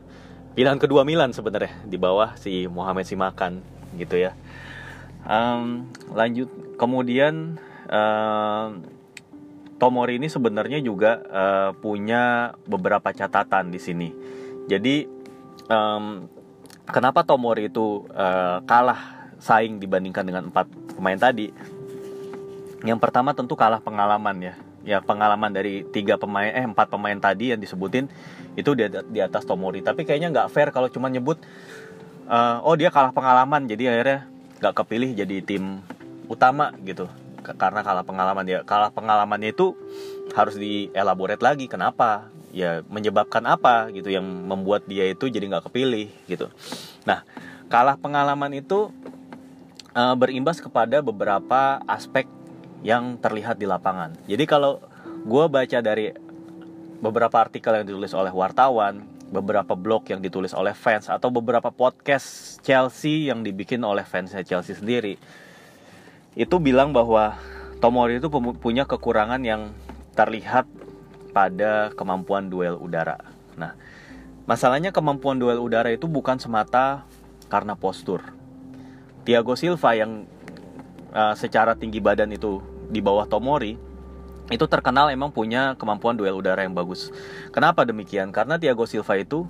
pilihan 0.54 0.78
kedua 0.78 1.02
Milan 1.02 1.34
sebenarnya 1.34 1.82
di 1.86 1.98
bawah 1.98 2.38
si 2.38 2.66
Mohamed 2.70 3.06
Simakan 3.06 3.62
gitu 3.98 4.20
ya. 4.20 4.36
Um, 5.26 5.90
lanjut 6.14 6.48
kemudian 6.80 7.60
um, 7.90 8.86
Tomori 9.80 10.20
ini 10.20 10.28
sebenarnya 10.28 10.84
juga 10.84 11.24
uh, 11.24 11.70
punya 11.72 12.52
beberapa 12.68 13.16
catatan 13.16 13.72
di 13.72 13.80
sini. 13.80 14.08
Jadi 14.68 15.08
um, 15.72 16.28
kenapa 16.84 17.24
Tomori 17.24 17.72
itu 17.72 18.04
uh, 18.12 18.60
kalah 18.68 19.32
saing 19.40 19.80
dibandingkan 19.80 20.24
dengan 20.28 20.52
empat 20.52 20.68
pemain 20.92 21.16
tadi? 21.16 21.48
Yang 22.80 22.98
pertama 23.00 23.36
tentu 23.36 23.56
kalah 23.56 23.80
pengalaman 23.80 24.36
ya. 24.40 24.54
Ya 24.80 24.98
pengalaman 25.04 25.52
dari 25.52 25.84
tiga 25.92 26.16
pemain 26.16 26.48
eh 26.48 26.64
empat 26.64 26.88
pemain 26.88 27.16
tadi 27.20 27.52
yang 27.52 27.60
disebutin 27.60 28.08
itu 28.56 28.72
di, 28.72 28.88
di 28.88 29.20
atas 29.20 29.44
Tomori. 29.44 29.84
Tapi 29.84 30.08
kayaknya 30.08 30.32
nggak 30.32 30.48
fair 30.48 30.72
kalau 30.72 30.88
cuma 30.88 31.12
nyebut 31.12 31.36
uh, 32.30 32.62
oh 32.62 32.78
dia 32.78 32.88
kalah 32.88 33.10
pengalaman 33.10 33.66
jadi 33.66 33.92
akhirnya 33.92 34.20
nggak 34.62 34.74
kepilih 34.80 35.10
jadi 35.18 35.36
tim 35.42 35.82
utama 36.30 36.70
gitu 36.86 37.10
karena 37.42 37.82
kalah 37.82 38.06
pengalaman 38.06 38.46
ya 38.46 38.60
kalah 38.62 38.94
pengalamannya 38.94 39.50
itu 39.50 39.74
harus 40.36 40.54
dielaborate 40.54 41.42
lagi 41.42 41.66
kenapa 41.66 42.30
ya 42.54 42.86
menyebabkan 42.86 43.42
apa 43.48 43.90
gitu 43.90 44.12
yang 44.12 44.22
membuat 44.22 44.86
dia 44.86 45.08
itu 45.10 45.26
jadi 45.26 45.48
nggak 45.50 45.72
kepilih 45.72 46.12
gitu 46.30 46.46
nah 47.02 47.26
kalah 47.72 47.98
pengalaman 47.98 48.52
itu 48.54 48.92
uh, 49.96 50.14
berimbas 50.14 50.60
kepada 50.62 51.00
beberapa 51.00 51.80
aspek 51.88 52.28
yang 52.80 53.20
terlihat 53.20 53.60
di 53.60 53.66
lapangan 53.68 54.16
jadi 54.24 54.44
kalau 54.48 54.80
gue 55.24 55.44
baca 55.52 55.78
dari 55.84 56.12
beberapa 57.00 57.36
artikel 57.40 57.76
yang 57.76 57.86
ditulis 57.88 58.12
oleh 58.12 58.32
wartawan 58.32 59.04
beberapa 59.30 59.78
blog 59.78 60.10
yang 60.10 60.18
ditulis 60.18 60.50
oleh 60.52 60.74
fans 60.74 61.06
atau 61.06 61.30
beberapa 61.30 61.70
podcast 61.70 62.58
Chelsea 62.66 63.30
yang 63.30 63.46
dibikin 63.46 63.80
oleh 63.86 64.02
fansnya 64.02 64.42
Chelsea 64.42 64.74
sendiri 64.74 65.16
itu 66.34 66.56
bilang 66.62 66.94
bahwa 66.94 67.38
Tomori 67.80 68.20
itu 68.20 68.28
punya 68.60 68.84
kekurangan 68.84 69.40
yang 69.40 69.72
terlihat 70.12 70.68
pada 71.32 71.88
kemampuan 71.96 72.52
duel 72.52 72.76
udara. 72.76 73.16
Nah, 73.56 73.72
masalahnya 74.44 74.92
kemampuan 74.92 75.40
duel 75.40 75.56
udara 75.56 75.88
itu 75.88 76.04
bukan 76.04 76.36
semata 76.36 77.08
karena 77.48 77.72
postur. 77.72 78.20
Thiago 79.24 79.56
Silva 79.56 79.96
yang 79.96 80.28
uh, 81.14 81.34
secara 81.34 81.74
tinggi 81.78 81.98
badan 82.02 82.30
itu 82.32 82.62
di 82.90 82.98
bawah 82.98 83.26
Tomori 83.26 83.78
itu 84.50 84.66
terkenal 84.66 85.14
emang 85.14 85.30
punya 85.30 85.78
kemampuan 85.78 86.18
duel 86.18 86.34
udara 86.34 86.66
yang 86.66 86.74
bagus. 86.74 87.14
Kenapa 87.54 87.86
demikian? 87.86 88.34
Karena 88.34 88.58
Thiago 88.58 88.82
Silva 88.82 89.14
itu 89.14 89.46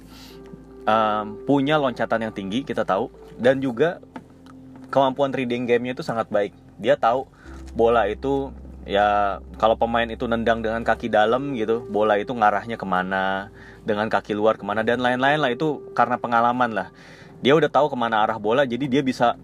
um, 0.84 1.24
punya 1.48 1.80
loncatan 1.80 2.28
yang 2.28 2.32
tinggi, 2.36 2.60
kita 2.68 2.84
tahu, 2.84 3.08
dan 3.40 3.64
juga 3.64 4.04
kemampuan 4.92 5.32
reading 5.32 5.64
game-nya 5.64 5.96
itu 5.96 6.04
sangat 6.04 6.28
baik. 6.28 6.52
Dia 6.76 7.00
tahu 7.00 7.24
bola 7.72 8.12
itu 8.12 8.52
ya 8.84 9.40
kalau 9.56 9.80
pemain 9.80 10.04
itu 10.04 10.28
nendang 10.28 10.60
dengan 10.60 10.84
kaki 10.84 11.08
dalam 11.08 11.56
gitu, 11.56 11.80
bola 11.88 12.20
itu 12.20 12.36
ngarahnya 12.36 12.76
ke 12.76 12.84
mana, 12.84 13.48
dengan 13.88 14.12
kaki 14.12 14.36
luar 14.36 14.60
ke 14.60 14.68
mana 14.68 14.84
dan 14.84 15.00
lain-lain 15.00 15.40
lah 15.40 15.48
itu 15.48 15.80
karena 15.96 16.20
pengalaman 16.20 16.76
lah. 16.76 16.88
Dia 17.40 17.56
udah 17.56 17.72
tahu 17.72 17.88
ke 17.88 17.96
mana 17.96 18.20
arah 18.20 18.36
bola, 18.36 18.68
jadi 18.68 18.84
dia 18.84 19.00
bisa 19.00 19.40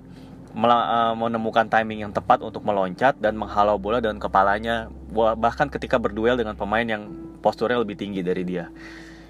menemukan 0.56 1.68
timing 1.68 2.08
yang 2.08 2.12
tepat 2.16 2.40
untuk 2.40 2.64
meloncat 2.64 3.20
dan 3.20 3.36
menghalau 3.36 3.76
bola 3.76 4.00
dengan 4.00 4.16
kepalanya. 4.16 4.88
Bahkan 5.12 5.68
ketika 5.68 6.00
berduel 6.00 6.40
dengan 6.40 6.56
pemain 6.56 6.84
yang 6.84 7.12
posturnya 7.44 7.76
lebih 7.76 8.00
tinggi 8.00 8.24
dari 8.24 8.42
dia. 8.42 8.72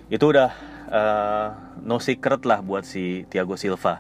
Itu 0.06 0.30
udah 0.30 0.50
uh, 0.87 1.49
no 1.83 1.99
secret 1.99 2.47
lah 2.47 2.62
buat 2.62 2.87
si 2.87 3.26
Thiago 3.26 3.59
Silva. 3.59 3.99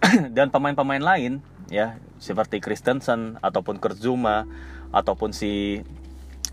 Dan 0.36 0.54
pemain-pemain 0.54 1.02
lain 1.02 1.42
ya 1.66 1.98
seperti 2.22 2.62
Christensen 2.62 3.36
ataupun 3.42 3.82
Kurt 3.82 3.98
Zuma 3.98 4.46
ataupun 4.94 5.34
si 5.34 5.82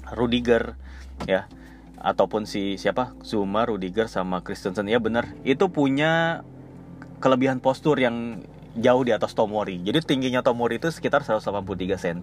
Rudiger 0.10 0.74
ya 1.30 1.46
ataupun 2.02 2.50
si 2.50 2.82
siapa? 2.82 3.14
Zuma 3.22 3.70
Rudiger 3.70 4.10
sama 4.10 4.42
Christensen. 4.42 4.90
Ya 4.90 4.98
bener 4.98 5.38
itu 5.46 5.70
punya 5.70 6.42
kelebihan 7.22 7.62
postur 7.62 7.98
yang 8.02 8.42
jauh 8.78 9.04
di 9.04 9.12
atas 9.12 9.34
Tomori. 9.34 9.82
Jadi 9.82 10.00
tingginya 10.06 10.46
Tomori 10.46 10.78
itu 10.78 10.90
sekitar 10.94 11.26
183 11.26 11.98
cm. 11.98 12.20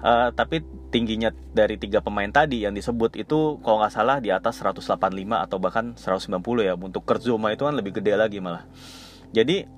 Uh, 0.00 0.32
tapi 0.32 0.64
tingginya 0.88 1.28
dari 1.52 1.76
tiga 1.76 2.00
pemain 2.00 2.32
tadi 2.32 2.64
yang 2.64 2.72
disebut 2.72 3.20
itu 3.20 3.60
kalau 3.60 3.84
nggak 3.84 3.92
salah 3.92 4.16
di 4.16 4.32
atas 4.32 4.56
185 4.64 4.96
atau 5.28 5.56
bahkan 5.60 5.92
190 5.94 6.66
ya. 6.66 6.74
Untuk 6.74 7.04
Kurzuma 7.04 7.52
itu 7.52 7.64
kan 7.68 7.76
lebih 7.76 8.00
gede 8.00 8.16
lagi 8.16 8.40
malah. 8.40 8.64
Jadi 9.30 9.68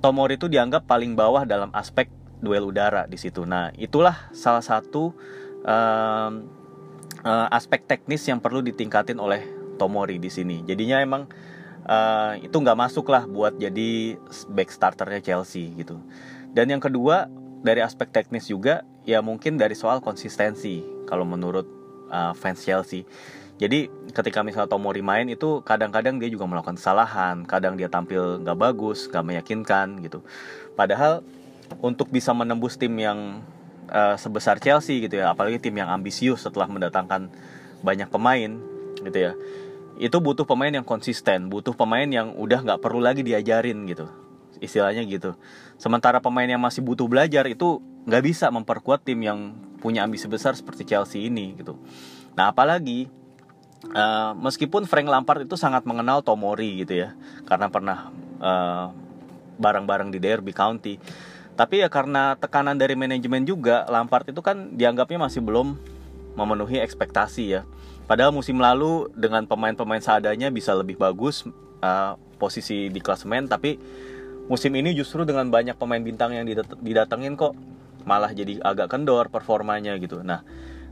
Tomori 0.00 0.40
itu 0.40 0.48
dianggap 0.48 0.88
paling 0.88 1.12
bawah 1.12 1.44
dalam 1.44 1.68
aspek 1.76 2.08
duel 2.40 2.72
udara 2.72 3.04
di 3.04 3.20
situ. 3.20 3.44
Nah 3.44 3.68
itulah 3.76 4.32
salah 4.32 4.64
satu 4.64 5.12
uh, 5.68 6.30
uh, 7.20 7.48
aspek 7.52 7.84
teknis 7.84 8.24
yang 8.24 8.40
perlu 8.40 8.64
ditingkatin 8.64 9.20
oleh 9.20 9.44
Tomori 9.76 10.16
di 10.16 10.32
sini. 10.32 10.64
Jadinya 10.64 11.04
emang 11.04 11.28
uh, 11.86 12.36
itu 12.40 12.56
nggak 12.56 12.78
masuk 12.78 13.06
lah 13.08 13.24
buat 13.24 13.56
jadi 13.56 14.18
back 14.52 14.70
starternya 14.72 15.20
Chelsea 15.22 15.72
gitu. 15.76 16.00
Dan 16.50 16.72
yang 16.72 16.82
kedua 16.82 17.30
dari 17.60 17.84
aspek 17.84 18.10
teknis 18.10 18.48
juga 18.48 18.82
ya 19.04 19.20
mungkin 19.20 19.60
dari 19.60 19.76
soal 19.76 20.02
konsistensi 20.02 20.82
kalau 21.06 21.24
menurut 21.24 21.66
uh, 22.10 22.32
fans 22.36 22.64
Chelsea. 22.64 23.06
Jadi 23.60 23.92
ketika 24.16 24.40
misalnya 24.40 24.72
Tomori 24.72 25.04
main 25.04 25.28
itu 25.28 25.60
kadang-kadang 25.60 26.16
dia 26.16 26.32
juga 26.32 26.48
melakukan 26.48 26.80
kesalahan, 26.80 27.44
kadang 27.44 27.76
dia 27.76 27.92
tampil 27.92 28.40
nggak 28.40 28.56
bagus, 28.56 29.04
nggak 29.12 29.24
meyakinkan 29.24 30.00
gitu. 30.00 30.24
Padahal 30.72 31.20
untuk 31.84 32.08
bisa 32.08 32.32
menembus 32.32 32.80
tim 32.80 32.96
yang 32.96 33.44
uh, 33.92 34.16
sebesar 34.16 34.56
Chelsea 34.64 35.04
gitu 35.04 35.20
ya, 35.20 35.36
apalagi 35.36 35.60
tim 35.60 35.76
yang 35.76 35.92
ambisius 35.92 36.40
setelah 36.40 36.72
mendatangkan 36.72 37.28
banyak 37.84 38.08
pemain 38.08 38.56
gitu 39.04 39.18
ya 39.28 39.32
itu 40.00 40.16
butuh 40.16 40.48
pemain 40.48 40.72
yang 40.72 40.86
konsisten, 40.88 41.52
butuh 41.52 41.76
pemain 41.76 42.08
yang 42.08 42.32
udah 42.32 42.64
nggak 42.64 42.80
perlu 42.80 43.04
lagi 43.04 43.20
diajarin 43.20 43.84
gitu, 43.84 44.08
istilahnya 44.56 45.04
gitu. 45.04 45.36
Sementara 45.76 46.24
pemain 46.24 46.48
yang 46.48 46.56
masih 46.56 46.80
butuh 46.80 47.04
belajar 47.04 47.44
itu 47.44 47.84
nggak 48.08 48.24
bisa 48.24 48.48
memperkuat 48.48 49.04
tim 49.04 49.20
yang 49.20 49.52
punya 49.76 50.08
ambisi 50.08 50.24
besar 50.24 50.56
seperti 50.56 50.88
Chelsea 50.88 51.28
ini 51.28 51.52
gitu. 51.52 51.76
Nah 52.32 52.48
apalagi 52.48 53.12
uh, 53.92 54.32
meskipun 54.40 54.88
Frank 54.88 55.04
Lampard 55.04 55.44
itu 55.44 55.60
sangat 55.60 55.84
mengenal 55.84 56.24
Tomori 56.24 56.80
gitu 56.80 56.96
ya, 57.04 57.12
karena 57.44 57.68
pernah 57.68 58.08
uh, 58.40 58.88
bareng-bareng 59.60 60.08
di 60.08 60.16
Derby 60.16 60.56
County. 60.56 60.96
Tapi 61.60 61.84
ya 61.84 61.92
karena 61.92 62.40
tekanan 62.40 62.80
dari 62.80 62.96
manajemen 62.96 63.44
juga, 63.44 63.84
Lampard 63.92 64.32
itu 64.32 64.40
kan 64.40 64.72
dianggapnya 64.80 65.28
masih 65.28 65.44
belum 65.44 65.76
memenuhi 66.40 66.80
ekspektasi 66.80 67.44
ya 67.52 67.68
Padahal 68.10 68.34
musim 68.34 68.58
lalu 68.58 69.06
dengan 69.14 69.46
pemain-pemain 69.46 70.02
seadanya 70.02 70.50
bisa 70.50 70.74
lebih 70.74 70.98
bagus 70.98 71.46
uh, 71.78 72.18
posisi 72.42 72.90
di 72.90 72.98
klasemen, 72.98 73.46
tapi 73.46 73.78
musim 74.50 74.74
ini 74.74 74.98
justru 74.98 75.22
dengan 75.22 75.46
banyak 75.46 75.78
pemain 75.78 76.02
bintang 76.02 76.34
yang 76.34 76.42
didatengin 76.82 77.38
kok 77.38 77.54
malah 78.02 78.34
jadi 78.34 78.58
agak 78.66 78.90
kendor 78.90 79.30
performanya 79.30 79.94
gitu. 80.02 80.26
Nah, 80.26 80.42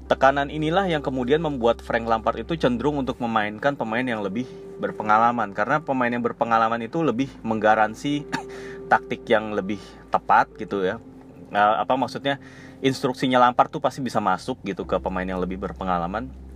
tekanan 0.07 0.47
inilah 0.47 0.87
yang 0.87 1.03
kemudian 1.03 1.43
membuat 1.43 1.83
Frank 1.83 2.07
Lampard 2.07 2.39
itu 2.39 2.55
cenderung 2.55 3.03
untuk 3.03 3.19
memainkan 3.19 3.75
pemain 3.75 4.07
yang 4.07 4.23
lebih 4.23 4.47
berpengalaman 4.79 5.51
karena 5.59 5.83
pemain 5.83 6.15
yang 6.15 6.23
berpengalaman 6.23 6.87
itu 6.87 7.03
lebih 7.03 7.27
menggaransi 7.43 8.31
taktik 8.95 9.27
yang 9.27 9.59
lebih 9.59 9.83
tepat 10.15 10.55
gitu 10.55 10.87
ya. 10.87 11.03
Nah, 11.51 11.83
apa 11.83 11.99
maksudnya 11.99 12.39
instruksinya 12.79 13.43
Lampard 13.43 13.75
tuh 13.75 13.83
pasti 13.83 13.99
bisa 13.99 14.23
masuk 14.23 14.63
gitu 14.63 14.87
ke 14.87 15.03
pemain 15.03 15.27
yang 15.27 15.43
lebih 15.43 15.59
berpengalaman 15.59 16.47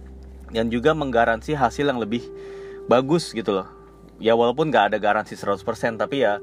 dan 0.52 0.68
juga 0.68 0.92
menggaransi 0.92 1.56
hasil 1.56 1.88
yang 1.88 1.98
lebih 1.98 2.22
bagus 2.86 3.32
gitu 3.32 3.56
loh. 3.56 3.68
Ya 4.22 4.38
walaupun 4.38 4.70
nggak 4.70 4.94
ada 4.94 4.98
garansi 5.02 5.34
100% 5.34 5.64
tapi 5.98 6.22
ya 6.22 6.38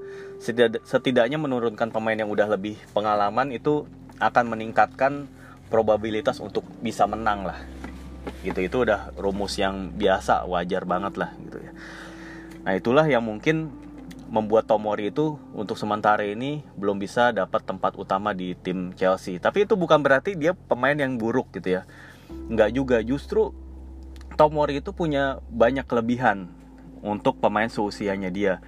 setidaknya 0.84 1.40
menurunkan 1.40 1.94
pemain 1.94 2.18
yang 2.18 2.28
udah 2.28 2.52
lebih 2.52 2.76
pengalaman 2.92 3.56
itu 3.56 3.88
akan 4.20 4.52
meningkatkan 4.52 5.32
probabilitas 5.72 6.44
untuk 6.44 6.68
bisa 6.84 7.08
menang 7.08 7.48
lah. 7.48 7.62
Gitu 8.44 8.68
itu 8.68 8.84
udah 8.84 9.16
rumus 9.16 9.56
yang 9.56 9.96
biasa 9.96 10.44
wajar 10.50 10.84
banget 10.84 11.16
lah 11.16 11.32
gitu 11.40 11.58
ya. 11.64 11.72
Nah 12.68 12.74
itulah 12.76 13.08
yang 13.08 13.24
mungkin 13.24 13.72
membuat 14.30 14.70
Tomori 14.70 15.10
itu 15.10 15.42
untuk 15.58 15.74
sementara 15.80 16.22
ini 16.22 16.62
belum 16.78 17.02
bisa 17.02 17.34
dapat 17.34 17.66
tempat 17.66 17.98
utama 17.98 18.36
di 18.36 18.54
tim 18.60 18.94
Chelsea. 18.94 19.42
Tapi 19.42 19.66
itu 19.66 19.74
bukan 19.74 20.04
berarti 20.04 20.36
dia 20.36 20.54
pemain 20.54 20.94
yang 20.94 21.18
buruk 21.18 21.50
gitu 21.56 21.80
ya. 21.80 21.88
Nggak 22.30 22.70
juga 22.76 22.98
justru 23.02 23.56
Tomori 24.40 24.80
itu 24.80 24.96
punya 24.96 25.44
banyak 25.52 25.84
kelebihan 25.84 26.48
untuk 27.04 27.44
pemain 27.44 27.68
seusianya 27.68 28.32
dia. 28.32 28.64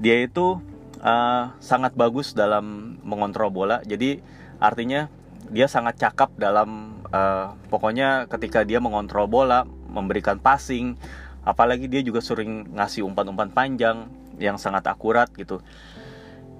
Dia 0.00 0.24
itu 0.24 0.64
uh, 1.04 1.52
sangat 1.60 1.92
bagus 1.92 2.32
dalam 2.32 2.96
mengontrol 3.04 3.52
bola. 3.52 3.84
Jadi 3.84 4.24
artinya 4.56 5.12
dia 5.52 5.68
sangat 5.68 6.00
cakap 6.00 6.32
dalam 6.40 7.04
uh, 7.12 7.52
pokoknya 7.68 8.32
ketika 8.32 8.64
dia 8.64 8.80
mengontrol 8.80 9.28
bola, 9.28 9.68
memberikan 9.92 10.40
passing, 10.40 10.96
apalagi 11.44 11.88
dia 11.88 12.00
juga 12.04 12.20
sering 12.20 12.72
ngasih 12.76 13.04
umpan-umpan 13.04 13.52
panjang 13.52 14.08
yang 14.40 14.56
sangat 14.56 14.88
akurat 14.88 15.28
gitu 15.36 15.60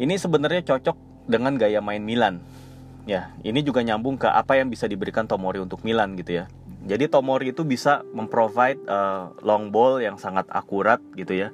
ini 0.00 0.16
sebenarnya 0.16 0.64
cocok 0.64 0.96
dengan 1.28 1.56
gaya 1.60 1.84
main 1.84 2.00
Milan 2.00 2.40
ya 3.04 3.32
ini 3.44 3.60
juga 3.60 3.84
nyambung 3.84 4.16
ke 4.20 4.28
apa 4.28 4.56
yang 4.56 4.68
bisa 4.72 4.88
diberikan 4.88 5.28
Tomori 5.28 5.60
untuk 5.60 5.84
Milan 5.84 6.16
gitu 6.16 6.44
ya 6.44 6.44
jadi 6.80 7.12
Tomori 7.12 7.52
itu 7.52 7.60
bisa 7.60 8.08
memprovide 8.16 8.80
uh, 8.88 9.36
long 9.44 9.68
ball 9.68 10.00
yang 10.00 10.16
sangat 10.16 10.48
akurat 10.48 11.00
gitu 11.12 11.36
ya. 11.36 11.48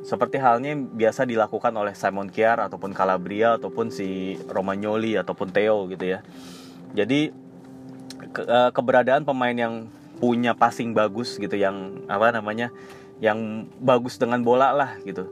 Seperti 0.00 0.40
halnya 0.40 0.72
biasa 0.72 1.28
dilakukan 1.28 1.76
oleh 1.76 1.92
Simon 1.92 2.32
Kjaer 2.32 2.64
ataupun 2.66 2.96
Calabria 2.96 3.60
ataupun 3.60 3.92
si 3.92 4.40
Romagnoli 4.48 5.20
ataupun 5.20 5.52
Theo 5.52 5.84
gitu 5.92 6.16
ya. 6.16 6.24
Jadi 6.96 7.36
ke, 8.32 8.42
uh, 8.48 8.72
keberadaan 8.72 9.28
pemain 9.28 9.52
yang 9.52 9.92
punya 10.16 10.56
passing 10.56 10.96
bagus 10.96 11.36
gitu 11.36 11.52
yang 11.52 12.06
apa 12.08 12.32
namanya 12.32 12.72
yang 13.20 13.68
bagus 13.76 14.16
dengan 14.16 14.40
bola 14.40 14.72
lah 14.72 14.96
gitu. 15.04 15.28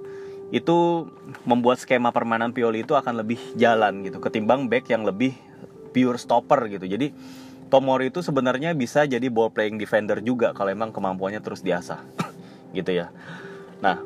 Itu 0.52 1.08
membuat 1.48 1.80
skema 1.80 2.12
permainan 2.12 2.52
Pioli 2.52 2.84
itu 2.84 2.92
akan 2.92 3.24
lebih 3.24 3.40
jalan 3.56 4.04
gitu 4.04 4.20
ketimbang 4.20 4.68
back 4.68 4.84
yang 4.92 5.08
lebih 5.08 5.32
pure 5.96 6.20
stopper 6.20 6.68
gitu. 6.68 6.84
Jadi 6.84 7.10
Tomori 7.70 8.10
itu 8.10 8.20
sebenarnya 8.20 8.74
bisa 8.74 9.06
jadi 9.06 9.24
ball 9.30 9.54
playing 9.54 9.78
defender 9.78 10.18
juga 10.20 10.50
kalau 10.52 10.74
emang 10.74 10.90
kemampuannya 10.90 11.38
terus 11.40 11.62
diasah 11.62 12.02
gitu 12.76 12.90
ya 12.90 13.14
nah 13.80 14.02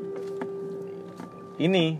ini 1.58 1.98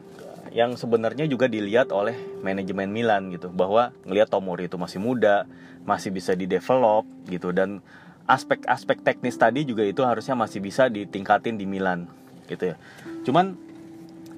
yang 0.55 0.79
sebenarnya 0.79 1.27
juga 1.27 1.51
dilihat 1.51 1.91
oleh 1.91 2.15
manajemen 2.45 2.87
Milan 2.87 3.33
gitu 3.35 3.51
bahwa 3.51 3.91
ngelihat 4.07 4.31
Tomori 4.31 4.71
itu 4.71 4.79
masih 4.79 5.03
muda 5.03 5.49
masih 5.83 6.15
bisa 6.15 6.33
di 6.37 6.47
develop 6.47 7.09
gitu 7.27 7.51
dan 7.51 7.83
aspek-aspek 8.25 9.05
teknis 9.05 9.37
tadi 9.37 9.69
juga 9.69 9.85
itu 9.85 10.01
harusnya 10.01 10.33
masih 10.33 10.65
bisa 10.65 10.89
ditingkatin 10.89 11.61
di 11.61 11.69
Milan 11.69 12.09
gitu 12.49 12.73
ya. 12.73 12.77
Cuman 13.25 13.57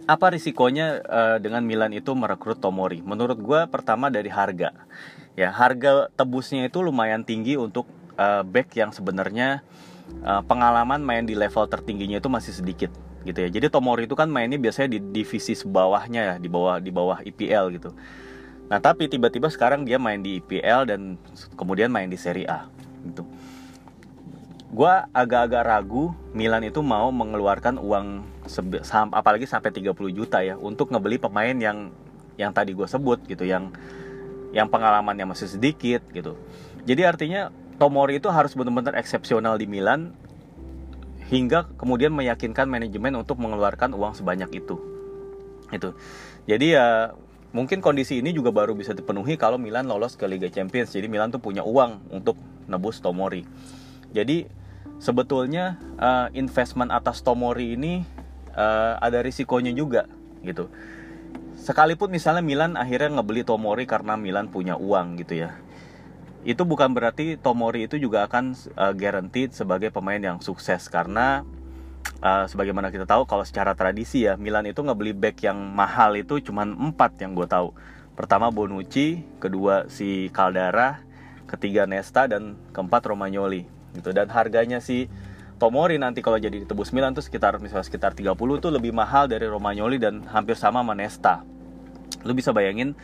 apa 0.06 0.26
risikonya 0.34 1.02
uh, 1.02 1.36
dengan 1.42 1.62
Milan 1.62 1.94
itu 1.94 2.14
merekrut 2.14 2.58
Tomori? 2.58 3.02
Menurut 3.02 3.38
gue 3.38 3.60
pertama 3.70 4.10
dari 4.10 4.30
harga. 4.30 4.74
Ya 5.36 5.52
harga 5.52 6.08
tebusnya 6.16 6.66
itu 6.66 6.80
lumayan 6.80 7.22
tinggi 7.22 7.60
untuk 7.60 7.84
uh, 8.16 8.40
back 8.40 8.72
yang 8.72 8.90
sebenarnya 8.90 9.60
uh, 10.24 10.40
pengalaman 10.42 11.04
main 11.04 11.28
di 11.28 11.36
level 11.36 11.68
tertingginya 11.68 12.18
itu 12.18 12.32
masih 12.32 12.56
sedikit 12.56 12.88
gitu 13.28 13.36
ya. 13.36 13.48
Jadi 13.52 13.68
Tomori 13.68 14.08
itu 14.08 14.16
kan 14.16 14.32
mainnya 14.32 14.56
biasanya 14.56 14.96
di 14.96 15.00
divisi 15.00 15.52
sebawahnya 15.52 16.20
ya, 16.22 16.34
di 16.40 16.48
bawah 16.48 16.80
di 16.80 16.88
bawah 16.88 17.20
IPL 17.20 17.64
gitu. 17.76 17.92
Nah 18.66 18.80
tapi 18.80 19.12
tiba-tiba 19.12 19.52
sekarang 19.52 19.84
dia 19.84 20.00
main 20.00 20.24
di 20.24 20.40
IPL 20.40 20.88
dan 20.88 21.00
kemudian 21.54 21.92
main 21.92 22.08
di 22.08 22.18
Serie 22.18 22.48
A 22.48 22.66
gitu 23.06 23.22
gue 24.76 24.92
agak-agak 25.14 25.62
ragu 25.62 26.10
Milan 26.34 26.66
itu 26.66 26.82
mau 26.82 27.08
mengeluarkan 27.14 27.78
uang 27.78 28.26
apalagi 29.14 29.46
sampai 29.46 29.70
30 29.70 29.94
juta 30.10 30.42
ya 30.42 30.58
untuk 30.58 30.90
ngebeli 30.90 31.22
pemain 31.22 31.54
yang 31.54 31.94
yang 32.36 32.52
tadi 32.52 32.74
gue 32.74 32.84
sebut 32.84 33.22
gitu 33.24 33.46
yang 33.46 33.72
yang 34.54 34.70
pengalamannya 34.70 35.26
masih 35.26 35.50
sedikit 35.50 36.02
gitu. 36.12 36.38
Jadi 36.86 37.02
artinya 37.02 37.50
Tomori 37.76 38.16
itu 38.22 38.32
harus 38.32 38.56
benar-benar 38.56 38.96
eksepsional 38.96 39.60
di 39.60 39.68
Milan 39.68 40.16
hingga 41.28 41.66
kemudian 41.76 42.14
meyakinkan 42.14 42.70
manajemen 42.70 43.18
untuk 43.18 43.36
mengeluarkan 43.42 43.92
uang 43.92 44.14
sebanyak 44.16 44.62
itu. 44.62 44.78
Itu 45.74 45.98
jadi 46.46 46.66
ya 46.78 46.86
mungkin 47.50 47.82
kondisi 47.82 48.22
ini 48.22 48.30
juga 48.30 48.54
baru 48.54 48.72
bisa 48.78 48.94
dipenuhi 48.94 49.34
kalau 49.34 49.58
Milan 49.58 49.90
lolos 49.90 50.14
ke 50.14 50.24
Liga 50.24 50.46
Champions. 50.48 50.94
Jadi 50.94 51.10
Milan 51.10 51.34
tuh 51.34 51.42
punya 51.42 51.66
uang 51.66 52.14
untuk 52.14 52.38
nebus 52.70 53.02
Tomori. 53.02 53.42
Jadi 54.14 54.46
sebetulnya 55.02 55.76
uh, 55.98 56.30
investment 56.32 56.94
atas 56.94 57.20
Tomori 57.20 57.74
ini 57.76 58.06
uh, 58.54 58.96
ada 59.02 59.20
risikonya 59.20 59.74
juga 59.74 60.06
gitu. 60.46 60.70
Sekalipun 61.66 62.14
misalnya 62.14 62.46
Milan 62.46 62.78
akhirnya 62.78 63.18
ngebeli 63.18 63.42
Tomori 63.42 63.90
karena 63.90 64.14
Milan 64.14 64.46
punya 64.46 64.78
uang 64.78 65.18
gitu 65.18 65.42
ya. 65.42 65.58
Itu 66.46 66.62
bukan 66.62 66.94
berarti 66.94 67.34
Tomori 67.34 67.90
itu 67.90 67.98
juga 67.98 68.22
akan 68.30 68.54
uh, 68.78 68.94
guaranteed 68.94 69.50
sebagai 69.50 69.90
pemain 69.90 70.22
yang 70.22 70.38
sukses 70.38 70.86
karena 70.86 71.42
uh, 72.22 72.46
sebagaimana 72.46 72.94
kita 72.94 73.02
tahu 73.02 73.26
kalau 73.26 73.42
secara 73.42 73.74
tradisi 73.74 74.30
ya 74.30 74.38
Milan 74.38 74.70
itu 74.70 74.78
ngebeli 74.78 75.10
back 75.10 75.42
yang 75.42 75.58
mahal 75.58 76.14
itu 76.14 76.38
cuma 76.38 76.62
empat 76.62 77.18
yang 77.18 77.34
gue 77.34 77.50
tahu. 77.50 77.74
Pertama 78.14 78.54
Bonucci, 78.54 79.26
kedua 79.42 79.90
si 79.90 80.30
Caldara, 80.30 81.02
ketiga 81.50 81.82
Nesta 81.82 82.30
dan 82.30 82.54
keempat 82.70 83.10
Romagnoli 83.10 83.66
gitu 83.98 84.14
dan 84.14 84.30
harganya 84.30 84.78
si 84.78 85.10
Tomori 85.58 85.98
nanti 85.98 86.22
kalau 86.22 86.38
jadi 86.38 86.62
ditebus 86.62 86.94
Milan 86.94 87.10
tuh 87.10 87.26
sekitar 87.26 87.58
misalnya 87.58 87.90
sekitar 87.90 88.14
30 88.14 88.38
tuh 88.38 88.70
lebih 88.70 88.94
mahal 88.94 89.26
dari 89.26 89.50
Romagnoli 89.50 89.98
dan 89.98 90.22
hampir 90.30 90.54
sama 90.54 90.78
sama 90.78 90.94
Nesta. 90.94 91.55
Lu 92.22 92.32
bisa 92.32 92.54
bayangin 92.54 92.94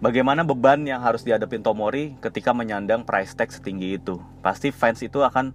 bagaimana 0.00 0.46
beban 0.46 0.86
yang 0.86 1.02
harus 1.02 1.26
dihadapin 1.26 1.60
Tomori 1.60 2.16
ketika 2.22 2.54
menyandang 2.56 3.04
price 3.04 3.34
tag 3.34 3.52
setinggi 3.52 3.98
itu. 3.98 4.22
Pasti 4.40 4.72
fans 4.72 5.02
itu 5.02 5.20
akan 5.20 5.52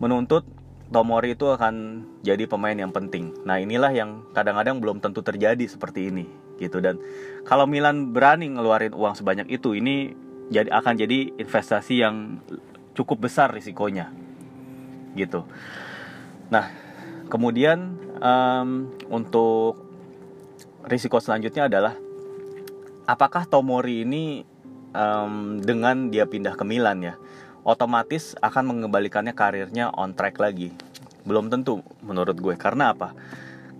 menuntut 0.00 0.48
Tomori 0.92 1.36
itu 1.36 1.48
akan 1.48 2.04
jadi 2.20 2.44
pemain 2.44 2.76
yang 2.76 2.92
penting. 2.92 3.32
Nah, 3.48 3.56
inilah 3.56 3.96
yang 3.96 4.28
kadang-kadang 4.36 4.76
belum 4.76 5.00
tentu 5.00 5.24
terjadi 5.24 5.64
seperti 5.64 6.12
ini 6.12 6.42
gitu 6.62 6.78
dan 6.78 7.02
kalau 7.42 7.66
Milan 7.66 8.14
berani 8.14 8.54
ngeluarin 8.54 8.94
uang 8.94 9.18
sebanyak 9.18 9.50
itu 9.50 9.74
ini 9.74 10.14
jadi 10.52 10.70
akan 10.70 10.94
jadi 10.94 11.34
investasi 11.42 11.94
yang 11.98 12.38
cukup 12.94 13.26
besar 13.26 13.50
risikonya 13.50 14.14
gitu 15.18 15.42
nah 16.52 16.70
kemudian 17.26 17.98
um, 18.22 18.92
untuk 19.10 19.82
risiko 20.86 21.18
selanjutnya 21.18 21.66
adalah 21.66 21.98
apakah 23.06 23.46
Tomori 23.48 24.06
ini 24.06 24.46
um, 24.94 25.58
dengan 25.58 26.08
dia 26.08 26.26
pindah 26.28 26.54
ke 26.54 26.64
Milan 26.66 27.02
ya 27.02 27.14
otomatis 27.62 28.34
akan 28.42 28.74
mengembalikannya 28.74 29.34
karirnya 29.34 29.94
on 29.94 30.14
track 30.14 30.38
lagi? 30.42 30.74
Belum 31.22 31.46
tentu 31.46 31.78
menurut 32.02 32.34
gue. 32.34 32.54
Karena 32.58 32.90
apa? 32.90 33.14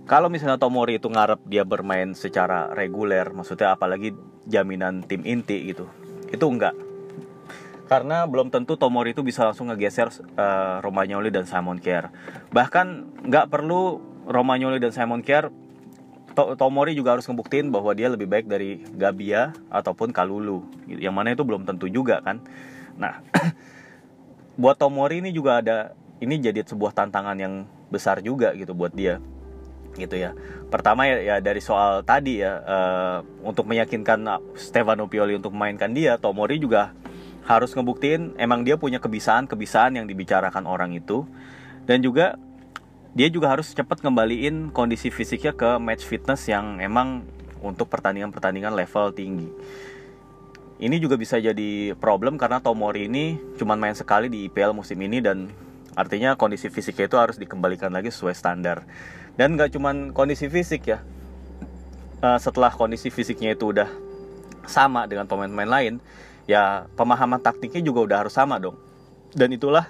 Kalau 0.07 0.27
misalnya 0.31 0.59
Tomori 0.59 0.99
itu 0.99 1.07
ngarep 1.07 1.43
dia 1.47 1.63
bermain 1.63 2.11
secara 2.15 2.71
reguler 2.75 3.31
maksudnya 3.31 3.75
apalagi 3.75 4.11
jaminan 4.43 5.03
tim 5.03 5.23
inti 5.23 5.71
gitu 5.71 5.87
itu 6.33 6.45
enggak. 6.49 6.75
Karena 7.87 8.25
belum 8.25 8.49
tentu 8.49 8.73
Tomori 8.73 9.13
itu 9.13 9.21
bisa 9.21 9.45
langsung 9.45 9.69
ngegeser 9.69 10.09
uh, 10.33 10.81
Romagnoli 10.81 11.29
dan 11.29 11.45
Simon 11.45 11.77
Kjaer. 11.77 12.09
Bahkan 12.49 12.87
nggak 13.29 13.47
perlu 13.53 14.01
Romagnoli 14.25 14.81
dan 14.81 14.89
Simon 14.89 15.21
Kjaer 15.21 15.53
to 16.33 16.57
Tomori 16.57 16.97
juga 16.97 17.17
harus 17.17 17.25
ngebuktiin 17.29 17.69
bahwa 17.69 17.93
dia 17.93 18.09
lebih 18.09 18.25
baik 18.25 18.45
dari 18.49 18.81
Gabia 18.97 19.53
ataupun 19.69 20.09
Kalulu. 20.11 20.65
Yang 20.89 21.13
mana 21.13 21.33
itu 21.33 21.45
belum 21.45 21.63
tentu 21.65 21.87
juga 21.87 22.19
kan. 22.21 22.41
Nah, 22.97 23.21
buat 24.61 24.77
Tomori 24.77 25.21
ini 25.21 25.29
juga 25.29 25.61
ada 25.61 25.97
ini 26.21 26.41
jadi 26.41 26.65
sebuah 26.65 26.93
tantangan 26.93 27.37
yang 27.37 27.65
besar 27.93 28.19
juga 28.25 28.53
gitu 28.57 28.73
buat 28.73 28.91
dia 28.93 29.21
gitu 29.93 30.17
ya. 30.17 30.33
Pertama 30.73 31.05
ya, 31.05 31.21
ya 31.21 31.35
dari 31.37 31.61
soal 31.61 32.01
tadi 32.01 32.41
ya 32.41 32.61
uh, 32.65 33.17
untuk 33.45 33.69
meyakinkan 33.69 34.25
Stefano 34.57 35.05
Pioli 35.05 35.37
untuk 35.37 35.53
memainkan 35.53 35.93
dia, 35.93 36.17
Tomori 36.17 36.57
juga 36.57 36.97
harus 37.43 37.75
ngebuktiin 37.75 38.39
emang 38.39 38.63
dia 38.63 38.79
punya 38.79 39.03
kebisaan-kebisaan 39.03 39.99
yang 39.99 40.07
dibicarakan 40.07 40.63
orang 40.63 40.95
itu 40.95 41.27
dan 41.83 41.99
juga 41.99 42.39
dia 43.13 43.29
juga 43.29 43.53
harus 43.53 43.69
cepat 43.69 44.01
kembaliin 44.01 44.73
kondisi 44.73 45.13
fisiknya 45.13 45.53
ke 45.53 45.77
match 45.77 46.01
fitness 46.01 46.49
yang 46.49 46.81
emang 46.81 47.21
untuk 47.61 47.85
pertandingan-pertandingan 47.85 48.73
level 48.73 49.13
tinggi. 49.13 49.49
Ini 50.81 50.97
juga 50.97 51.15
bisa 51.15 51.37
jadi 51.37 51.93
problem 51.95 52.35
karena 52.35 52.57
Tomori 52.59 53.05
ini 53.05 53.37
cuma 53.55 53.77
main 53.77 53.93
sekali 53.93 54.27
di 54.27 54.49
IPL 54.49 54.73
musim 54.73 54.97
ini 54.99 55.21
dan 55.21 55.47
artinya 55.93 56.33
kondisi 56.33 56.67
fisiknya 56.73 57.05
itu 57.05 57.17
harus 57.21 57.37
dikembalikan 57.37 57.93
lagi 57.93 58.09
sesuai 58.09 58.33
standar. 58.33 58.81
Dan 59.37 59.55
gak 59.55 59.77
cuma 59.77 59.93
kondisi 60.11 60.49
fisik 60.49 60.89
ya. 60.89 60.99
Eh, 62.19 62.39
setelah 62.41 62.73
kondisi 62.73 63.13
fisiknya 63.13 63.53
itu 63.53 63.69
udah 63.69 63.87
sama 64.65 65.05
dengan 65.05 65.29
pemain-pemain 65.29 65.69
lain, 65.69 65.93
ya 66.49 66.89
pemahaman 66.97 67.39
taktiknya 67.39 67.85
juga 67.85 67.99
udah 68.09 68.17
harus 68.25 68.33
sama 68.33 68.57
dong. 68.57 68.75
Dan 69.37 69.53
itulah 69.53 69.87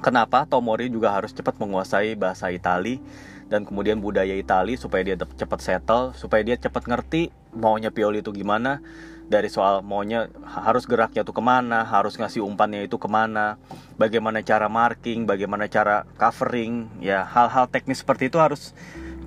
kenapa 0.00 0.46
Tomori 0.46 0.90
juga 0.90 1.14
harus 1.14 1.34
cepat 1.34 1.58
menguasai 1.58 2.14
bahasa 2.14 2.50
Itali 2.50 3.02
dan 3.48 3.64
kemudian 3.64 3.98
budaya 3.98 4.36
Itali 4.36 4.76
supaya 4.76 5.02
dia 5.02 5.16
cepat 5.16 5.60
settle, 5.64 6.12
supaya 6.14 6.44
dia 6.44 6.56
cepat 6.60 6.84
ngerti 6.84 7.32
maunya 7.56 7.88
Pioli 7.88 8.20
itu 8.20 8.30
gimana 8.30 8.84
dari 9.28 9.52
soal 9.52 9.84
maunya 9.84 10.32
harus 10.40 10.88
geraknya 10.88 11.20
tuh 11.20 11.36
ke 11.36 11.44
mana, 11.44 11.84
harus 11.84 12.16
ngasih 12.16 12.40
umpannya 12.40 12.88
itu 12.88 12.96
ke 12.96 13.08
mana, 13.12 13.60
bagaimana 14.00 14.40
cara 14.40 14.72
marking, 14.72 15.28
bagaimana 15.28 15.68
cara 15.68 16.08
covering, 16.16 16.88
ya 17.04 17.28
hal-hal 17.28 17.68
teknis 17.68 18.00
seperti 18.00 18.32
itu 18.32 18.40
harus 18.40 18.72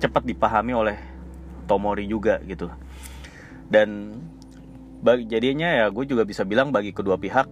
cepat 0.02 0.26
dipahami 0.26 0.74
oleh 0.74 0.98
Tomori 1.70 2.10
juga 2.10 2.42
gitu. 2.42 2.66
Dan 3.70 4.18
jadinya 5.30 5.70
ya 5.70 5.86
gue 5.90 6.04
juga 6.06 6.26
bisa 6.26 6.42
bilang 6.42 6.74
bagi 6.74 6.90
kedua 6.90 7.14
pihak 7.14 7.46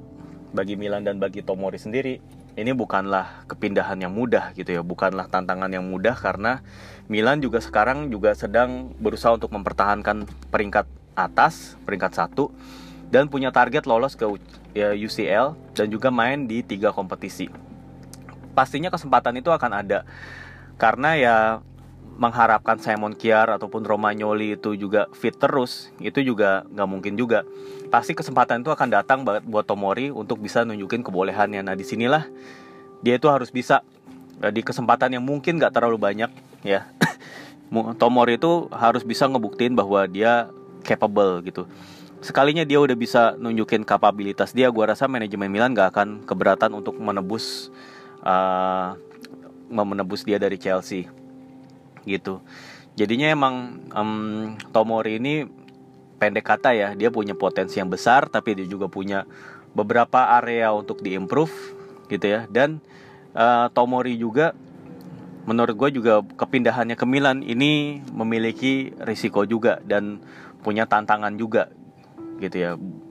bagi 0.51 0.75
Milan 0.75 1.07
dan 1.07 1.23
bagi 1.23 1.47
Tomori 1.47 1.79
sendiri 1.79 2.19
ini 2.59 2.75
bukanlah 2.75 3.47
kepindahan 3.47 3.99
yang 4.01 4.11
mudah 4.11 4.51
gitu 4.59 4.75
ya, 4.75 4.83
bukanlah 4.83 5.31
tantangan 5.31 5.71
yang 5.71 5.87
mudah 5.87 6.19
karena 6.19 6.63
Milan 7.11 7.43
juga 7.43 7.59
sekarang 7.59 8.11
juga 8.11 8.35
sedang 8.39 8.95
berusaha 8.99 9.35
untuk 9.35 9.51
mempertahankan 9.51 10.27
peringkat 10.51 10.87
atas, 11.19 11.75
peringkat 11.83 12.15
satu 12.15 12.55
dan 13.11 13.27
punya 13.27 13.51
target 13.51 13.87
lolos 13.87 14.15
ke 14.15 14.27
ya, 14.75 14.95
UCL 14.95 15.59
dan 15.75 15.87
juga 15.91 16.15
main 16.15 16.47
di 16.47 16.63
tiga 16.63 16.95
kompetisi. 16.95 17.51
Pastinya 18.55 18.91
kesempatan 18.91 19.39
itu 19.39 19.51
akan 19.51 19.73
ada 19.75 20.07
karena 20.79 21.11
ya 21.19 21.37
mengharapkan 22.21 22.77
Simon 22.77 23.17
Kiar 23.17 23.49
ataupun 23.49 23.81
Romagnoli 23.81 24.53
itu 24.61 24.77
juga 24.77 25.09
fit 25.17 25.33
terus 25.33 25.89
itu 26.05 26.21
juga 26.21 26.69
nggak 26.69 26.89
mungkin 26.89 27.17
juga. 27.17 27.49
Pasti 27.89 28.13
kesempatan 28.13 28.61
itu 28.61 28.69
akan 28.69 28.89
datang 28.93 29.25
buat 29.25 29.65
Tomori 29.65 30.13
untuk 30.13 30.37
bisa 30.45 30.61
nunjukin 30.69 31.01
kebolehannya. 31.01 31.65
Nah 31.65 31.73
di 31.73 31.81
sinilah 31.81 32.29
dia 33.01 33.17
itu 33.17 33.25
harus 33.33 33.49
bisa 33.49 33.81
eh, 34.45 34.53
di 34.53 34.61
kesempatan 34.61 35.17
yang 35.17 35.25
mungkin 35.25 35.57
nggak 35.57 35.73
terlalu 35.73 35.97
banyak 35.97 36.29
ya. 36.61 36.93
Tomori 38.01 38.37
itu 38.37 38.69
harus 38.69 39.01
bisa 39.01 39.25
ngebuktiin 39.25 39.73
bahwa 39.73 40.05
dia 40.05 40.53
capable 40.85 41.41
gitu. 41.49 41.65
Sekalinya 42.21 42.69
dia 42.69 42.77
udah 42.85 42.97
bisa 43.01 43.33
nunjukin 43.41 43.81
kapabilitas 43.81 44.53
dia 44.53 44.69
gua 44.69 44.93
rasa 44.93 45.09
manajemen 45.09 45.49
Milan 45.49 45.73
gak 45.73 45.97
akan 45.97 46.21
keberatan 46.29 46.77
untuk 46.77 47.01
menebus 47.01 47.73
uh, 48.21 48.93
menebus 49.73 50.21
dia 50.21 50.37
dari 50.37 50.61
Chelsea 50.61 51.09
gitu. 52.11 52.43
Jadinya 52.99 53.31
emang 53.31 53.55
um, 53.95 54.59
Tomori 54.75 55.23
ini 55.23 55.47
pendek 56.21 56.45
kata 56.45 56.77
ya 56.77 56.89
dia 56.93 57.09
punya 57.09 57.33
potensi 57.33 57.81
yang 57.81 57.89
besar 57.89 58.29
tapi 58.29 58.53
dia 58.53 58.69
juga 58.69 58.93
punya 58.93 59.25
beberapa 59.73 60.37
area 60.37 60.75
untuk 60.75 61.01
diimprove 61.01 61.55
gitu 62.11 62.27
ya. 62.27 62.51
Dan 62.51 62.83
uh, 63.33 63.71
Tomori 63.71 64.19
juga 64.19 64.53
menurut 65.49 65.75
gue 65.79 66.03
juga 66.03 66.21
kepindahannya 66.21 66.99
ke 66.99 67.07
Milan 67.09 67.41
ini 67.41 68.05
memiliki 68.13 68.93
risiko 69.01 69.49
juga 69.49 69.81
dan 69.87 70.21
punya 70.61 70.85
tantangan 70.85 71.33
juga 71.39 71.73
gitu 72.43 72.57
ya. 72.59 72.71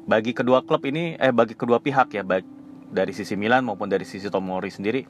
Bagi 0.09 0.35
kedua 0.35 0.61
klub 0.61 0.85
ini 0.85 1.17
eh 1.17 1.33
bagi 1.33 1.57
kedua 1.57 1.81
pihak 1.81 2.13
ya 2.13 2.21
baik 2.21 2.45
dari 2.89 3.13
sisi 3.13 3.37
Milan 3.37 3.65
maupun 3.65 3.89
dari 3.89 4.03
sisi 4.05 4.27
Tomori 4.29 4.69
sendiri 4.69 5.05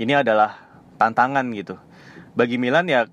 ini 0.00 0.12
adalah 0.16 0.56
tantangan 0.96 1.44
gitu 1.52 1.76
bagi 2.34 2.56
Milan 2.56 2.86
ya 2.86 3.06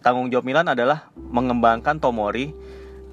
tanggung 0.00 0.30
jawab 0.32 0.46
Milan 0.46 0.66
adalah 0.70 1.10
mengembangkan 1.16 1.98
Tomori 1.98 2.54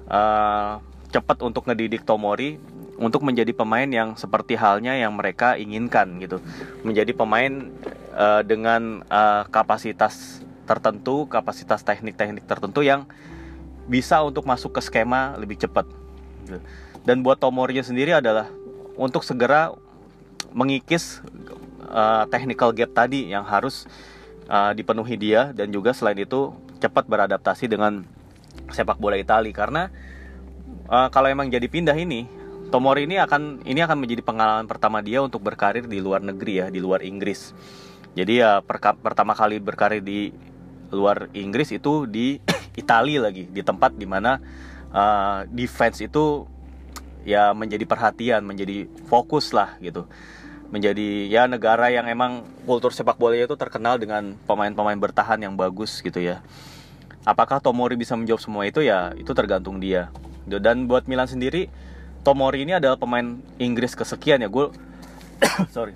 uh, 0.08 0.78
cepat 1.10 1.38
untuk 1.42 1.66
ngedidik 1.66 2.06
Tomori 2.06 2.58
untuk 2.96 3.28
menjadi 3.28 3.52
pemain 3.52 3.86
yang 3.86 4.16
seperti 4.16 4.56
halnya 4.56 4.96
yang 4.96 5.12
mereka 5.12 5.60
inginkan 5.60 6.16
gitu. 6.16 6.40
Menjadi 6.80 7.12
pemain 7.12 7.68
uh, 8.16 8.40
dengan 8.40 9.04
uh, 9.12 9.44
kapasitas 9.52 10.40
tertentu 10.66 11.30
kapasitas 11.30 11.84
teknik-teknik 11.86 12.42
tertentu 12.42 12.82
yang 12.82 13.06
bisa 13.86 14.18
untuk 14.24 14.48
masuk 14.48 14.74
ke 14.74 14.80
skema 14.82 15.38
lebih 15.38 15.60
cepat. 15.60 15.86
Dan 17.06 17.22
buat 17.22 17.38
Tomori 17.38 17.78
sendiri 17.78 18.18
adalah 18.18 18.50
untuk 18.98 19.22
segera 19.22 19.70
mengikis 20.50 21.22
uh, 21.92 22.26
technical 22.32 22.74
gap 22.74 22.90
tadi 22.96 23.30
yang 23.30 23.46
harus 23.46 23.86
uh, 24.48 24.72
dipenuhi 24.72 25.16
dia 25.18 25.50
dan 25.52 25.70
juga 25.70 25.92
selain 25.92 26.18
itu 26.18 26.54
cepat 26.82 27.06
beradaptasi 27.06 27.70
dengan 27.70 28.04
sepak 28.70 28.98
bola 28.98 29.14
Italia 29.18 29.52
karena 29.54 29.92
uh, 30.90 31.08
kalau 31.10 31.30
emang 31.30 31.50
jadi 31.52 31.66
pindah 31.68 31.94
ini 31.94 32.26
Tomori 32.66 33.06
ini 33.06 33.14
akan 33.14 33.62
ini 33.62 33.78
akan 33.78 33.94
menjadi 33.94 34.26
pengalaman 34.26 34.66
pertama 34.66 34.98
dia 34.98 35.22
untuk 35.22 35.38
berkarir 35.38 35.86
di 35.86 36.02
luar 36.02 36.18
negeri 36.18 36.52
ya 36.58 36.66
di 36.66 36.82
luar 36.82 36.98
Inggris. 37.06 37.54
Jadi 38.18 38.42
ya 38.42 38.58
perka, 38.58 38.98
pertama 38.98 39.38
kali 39.38 39.62
berkarir 39.62 40.02
di 40.02 40.34
luar 40.90 41.30
Inggris 41.30 41.70
itu 41.70 42.10
di 42.10 42.42
Italia 42.82 43.22
lagi 43.22 43.46
di 43.46 43.62
tempat 43.62 43.94
di 43.94 44.02
mana 44.02 44.42
uh, 44.90 45.46
defense 45.46 46.02
itu 46.02 46.42
ya 47.22 47.54
menjadi 47.54 47.86
perhatian 47.86 48.42
menjadi 48.42 48.90
fokus 49.06 49.54
lah 49.54 49.78
gitu 49.78 50.06
menjadi 50.70 51.30
ya 51.30 51.46
negara 51.46 51.88
yang 51.94 52.10
emang 52.10 52.42
kultur 52.66 52.90
sepak 52.90 53.16
bola 53.16 53.38
itu 53.38 53.54
terkenal 53.54 53.98
dengan 54.02 54.34
pemain-pemain 54.50 54.98
bertahan 54.98 55.38
yang 55.38 55.54
bagus 55.54 56.02
gitu 56.02 56.18
ya. 56.18 56.42
Apakah 57.26 57.58
Tomori 57.58 57.98
bisa 57.98 58.14
menjawab 58.14 58.42
semua 58.42 58.62
itu? 58.66 58.82
Ya 58.82 59.14
itu 59.18 59.30
tergantung 59.34 59.78
dia. 59.82 60.10
Dan 60.46 60.86
buat 60.86 61.10
Milan 61.10 61.26
sendiri 61.26 61.66
Tomori 62.22 62.66
ini 62.66 62.74
adalah 62.74 62.98
pemain 62.98 63.38
Inggris 63.58 63.94
kesekian 63.94 64.42
ya. 64.42 64.50
Gue 64.50 64.74
sorry. 65.74 65.94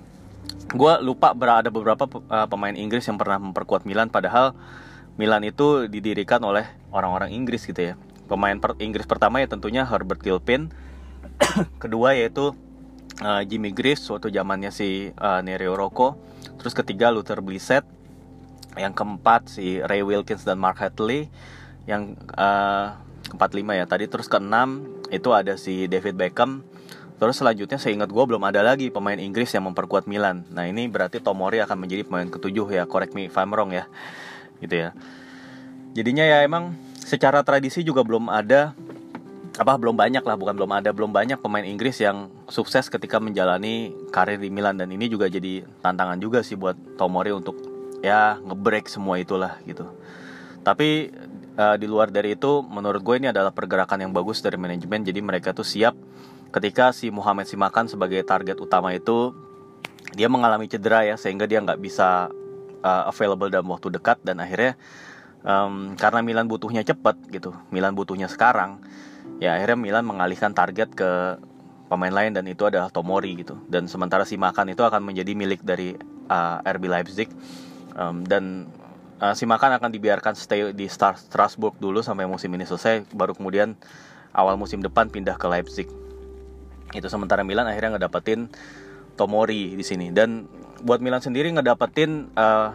Gue 0.71 0.93
lupa 1.03 1.35
berada 1.35 1.67
beberapa 1.67 2.07
uh, 2.07 2.47
pemain 2.47 2.71
Inggris 2.71 3.03
yang 3.03 3.19
pernah 3.19 3.39
memperkuat 3.43 3.83
Milan 3.83 4.07
padahal 4.07 4.55
Milan 5.19 5.43
itu 5.43 5.91
didirikan 5.91 6.39
oleh 6.47 6.63
orang-orang 6.95 7.35
Inggris 7.35 7.67
gitu 7.67 7.91
ya. 7.91 7.93
Pemain 8.31 8.55
per 8.55 8.79
Inggris 8.79 9.03
pertama 9.03 9.43
ya 9.43 9.51
tentunya 9.51 9.83
Herbert 9.83 10.23
Gilpin. 10.23 10.71
Kedua 11.83 12.15
yaitu 12.15 12.55
uh, 13.21 13.41
Jimmy 13.45 13.71
Greaves 13.71 14.03
waktu 14.09 14.33
zamannya 14.33 14.73
si 14.73 15.13
uh, 15.15 15.39
Nereo 15.45 15.77
Rocco. 15.77 16.17
Terus 16.59 16.73
ketiga 16.73 17.13
Luther 17.13 17.39
Blissett. 17.39 17.85
Yang 18.75 18.93
keempat 18.97 19.41
si 19.51 19.79
Ray 19.83 20.01
Wilkins 20.01 20.43
dan 20.43 20.57
Mark 20.57 20.81
Hadley. 20.81 21.29
Yang 21.85 22.17
uh, 22.35 22.97
keempat 23.29 23.51
lima 23.53 23.77
ya 23.77 23.85
tadi. 23.85 24.09
Terus 24.09 24.27
keenam 24.27 24.85
itu 25.13 25.29
ada 25.31 25.55
si 25.55 25.85
David 25.85 26.17
Beckham. 26.17 26.65
Terus 27.21 27.37
selanjutnya 27.37 27.77
saya 27.77 27.93
ingat 27.93 28.09
gue 28.09 28.23
belum 28.25 28.41
ada 28.41 28.65
lagi 28.65 28.89
pemain 28.89 29.17
Inggris 29.21 29.53
yang 29.53 29.69
memperkuat 29.69 30.09
Milan. 30.09 30.41
Nah 30.49 30.65
ini 30.65 30.89
berarti 30.89 31.21
Tomori 31.21 31.61
akan 31.61 31.85
menjadi 31.85 32.01
pemain 32.01 32.25
ketujuh 32.25 32.65
ya. 32.73 32.89
Correct 32.89 33.13
me 33.13 33.29
if 33.29 33.37
I'm 33.37 33.53
wrong 33.53 33.69
ya. 33.69 33.85
Gitu 34.57 34.89
ya. 34.89 34.89
Jadinya 35.93 36.25
ya 36.25 36.41
emang 36.41 36.73
secara 36.97 37.45
tradisi 37.45 37.85
juga 37.85 38.01
belum 38.01 38.31
ada 38.31 38.73
apa 39.59 39.75
belum 39.75 39.99
banyak 39.99 40.23
lah 40.23 40.39
bukan 40.39 40.55
belum 40.55 40.71
ada 40.71 40.95
belum 40.95 41.11
banyak 41.11 41.43
pemain 41.43 41.67
Inggris 41.67 41.99
yang 41.99 42.31
sukses 42.47 42.87
ketika 42.87 43.19
menjalani 43.19 43.91
karir 44.13 44.39
di 44.39 44.47
Milan. 44.47 44.79
Dan 44.79 44.95
ini 44.95 45.11
juga 45.11 45.27
jadi 45.27 45.67
tantangan 45.83 46.15
juga 46.23 46.39
sih 46.39 46.55
buat 46.55 46.79
Tomori 46.95 47.35
untuk 47.35 47.59
ya 47.99 48.39
ngebreak 48.39 48.87
semua 48.87 49.19
itulah 49.19 49.59
gitu. 49.67 49.83
Tapi 50.63 51.11
uh, 51.59 51.75
di 51.75 51.87
luar 51.89 52.13
dari 52.13 52.39
itu 52.39 52.63
menurut 52.63 53.03
gue 53.03 53.15
ini 53.19 53.27
adalah 53.27 53.51
pergerakan 53.51 54.07
yang 54.07 54.11
bagus 54.15 54.39
dari 54.39 54.55
manajemen. 54.55 55.03
Jadi 55.03 55.19
mereka 55.19 55.51
tuh 55.51 55.67
siap 55.67 55.99
ketika 56.55 56.95
si 56.95 57.11
Muhammad 57.11 57.43
Simakan 57.43 57.91
sebagai 57.91 58.23
target 58.23 58.55
utama 58.55 58.95
itu 58.95 59.35
dia 60.15 60.31
mengalami 60.31 60.67
cedera 60.71 61.03
ya 61.03 61.15
sehingga 61.19 61.43
dia 61.43 61.59
nggak 61.59 61.79
bisa 61.79 62.31
uh, 62.83 63.03
available 63.11 63.51
dalam 63.51 63.67
waktu 63.67 63.91
dekat. 63.91 64.23
Dan 64.23 64.39
akhirnya 64.39 64.79
um, 65.43 65.93
karena 65.97 66.23
Milan 66.23 66.47
butuhnya 66.47 66.85
cepat 66.85 67.17
gitu 67.29 67.53
Milan 67.73 67.97
butuhnya 67.97 68.29
sekarang 68.29 68.81
ya 69.39 69.55
akhirnya 69.55 69.77
Milan 69.79 70.03
mengalihkan 70.03 70.51
target 70.51 70.91
ke 70.91 71.39
pemain 71.91 72.11
lain 72.11 72.31
dan 72.31 72.47
itu 72.47 72.63
adalah 72.63 72.87
Tomori 72.87 73.35
gitu. 73.43 73.59
Dan 73.67 73.91
sementara 73.91 74.23
si 74.23 74.39
Makan 74.39 74.71
itu 74.71 74.83
akan 74.83 75.03
menjadi 75.03 75.35
milik 75.35 75.59
dari 75.63 75.95
uh, 76.31 76.63
RB 76.63 76.87
Leipzig. 76.87 77.27
Um, 77.91 78.23
dan 78.23 78.71
uh, 79.19 79.35
si 79.35 79.43
Makan 79.43 79.75
akan 79.75 79.91
dibiarkan 79.91 80.39
stay 80.39 80.71
di 80.71 80.87
Star 80.87 81.19
Strasbourg 81.19 81.75
dulu 81.75 81.99
sampai 81.99 82.23
musim 82.31 82.47
ini 82.55 82.63
selesai 82.63 83.11
baru 83.11 83.35
kemudian 83.35 83.75
awal 84.31 84.55
musim 84.55 84.79
depan 84.79 85.11
pindah 85.11 85.35
ke 85.35 85.47
Leipzig. 85.51 85.91
Itu 86.95 87.11
sementara 87.11 87.43
Milan 87.43 87.67
akhirnya 87.67 87.99
ngedapetin 87.99 88.47
Tomori 89.19 89.75
di 89.75 89.83
sini. 89.83 90.15
Dan 90.15 90.47
buat 90.79 91.03
Milan 91.03 91.19
sendiri 91.19 91.51
ngedapetin 91.51 92.31
uh, 92.39 92.71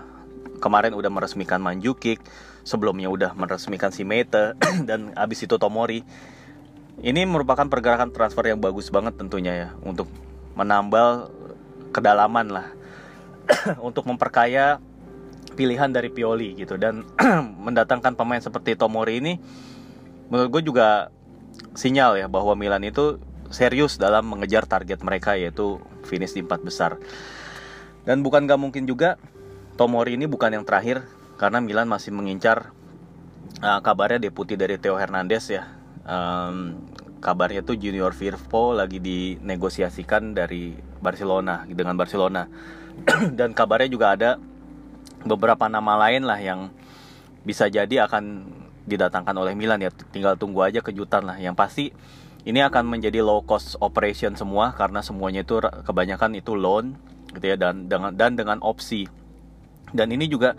kemarin 0.60 0.92
udah 0.92 1.08
meresmikan 1.08 1.64
Manjukic 1.64 2.20
sebelumnya 2.66 3.08
udah 3.08 3.32
meresmikan 3.32 3.94
si 3.94 4.04
Mete 4.04 4.58
dan 4.88 5.16
abis 5.16 5.48
itu 5.48 5.56
Tomori 5.56 6.04
ini 7.04 7.28
merupakan 7.28 7.68
pergerakan 7.68 8.08
transfer 8.08 8.48
yang 8.48 8.60
bagus 8.60 8.88
banget 8.88 9.20
tentunya 9.20 9.52
ya 9.52 9.68
untuk 9.84 10.08
menambal 10.56 11.28
kedalaman 11.92 12.48
lah. 12.48 12.66
Untuk 13.78 14.10
memperkaya 14.10 14.82
pilihan 15.54 15.86
dari 15.86 16.10
Pioli 16.10 16.58
gitu. 16.58 16.74
Dan 16.74 17.06
mendatangkan 17.66 18.18
pemain 18.18 18.42
seperti 18.42 18.74
Tomori 18.74 19.22
ini 19.22 19.38
menurut 20.26 20.58
gue 20.58 20.62
juga 20.66 21.14
sinyal 21.78 22.18
ya 22.18 22.26
bahwa 22.26 22.58
Milan 22.58 22.82
itu 22.82 23.22
serius 23.54 24.02
dalam 24.02 24.26
mengejar 24.26 24.66
target 24.66 24.98
mereka 25.06 25.38
yaitu 25.38 25.78
finish 26.02 26.34
di 26.34 26.42
empat 26.42 26.66
besar. 26.66 26.98
Dan 28.02 28.26
bukan 28.26 28.50
gak 28.50 28.58
mungkin 28.58 28.82
juga 28.82 29.14
Tomori 29.78 30.18
ini 30.18 30.26
bukan 30.26 30.58
yang 30.58 30.66
terakhir 30.66 31.06
karena 31.38 31.62
Milan 31.62 31.86
masih 31.86 32.10
mengincar 32.10 32.74
uh, 33.62 33.78
kabarnya 33.78 34.18
deputi 34.18 34.58
dari 34.58 34.74
Theo 34.80 34.98
Hernandez 34.98 35.52
ya 35.52 35.75
um, 36.06 36.78
kabarnya 37.18 37.66
tuh 37.66 37.76
Junior 37.76 38.14
Firpo 38.14 38.72
lagi 38.72 39.02
dinegosiasikan 39.02 40.32
dari 40.32 40.72
Barcelona 41.02 41.66
dengan 41.66 41.98
Barcelona. 41.98 42.46
Dan 43.38 43.52
kabarnya 43.52 43.90
juga 43.90 44.16
ada 44.16 44.30
beberapa 45.26 45.66
nama 45.66 45.98
lain 46.06 46.24
lah 46.24 46.38
yang 46.38 46.70
bisa 47.42 47.66
jadi 47.66 48.06
akan 48.06 48.46
didatangkan 48.86 49.34
oleh 49.36 49.52
Milan 49.58 49.82
ya. 49.82 49.90
Tinggal 49.90 50.38
tunggu 50.38 50.64
aja 50.64 50.80
kejutan 50.80 51.26
lah. 51.26 51.36
Yang 51.36 51.54
pasti 51.58 51.84
ini 52.46 52.62
akan 52.62 52.86
menjadi 52.86 53.26
low 53.26 53.42
cost 53.42 53.74
operation 53.82 54.38
semua 54.38 54.70
karena 54.72 55.02
semuanya 55.02 55.42
itu 55.42 55.58
kebanyakan 55.60 56.38
itu 56.38 56.54
loan 56.54 56.94
gitu 57.34 57.52
ya 57.52 57.58
dan 57.58 57.90
dengan 57.90 58.14
dan 58.14 58.38
dengan 58.38 58.62
opsi. 58.62 59.10
Dan 59.90 60.14
ini 60.14 60.30
juga 60.30 60.54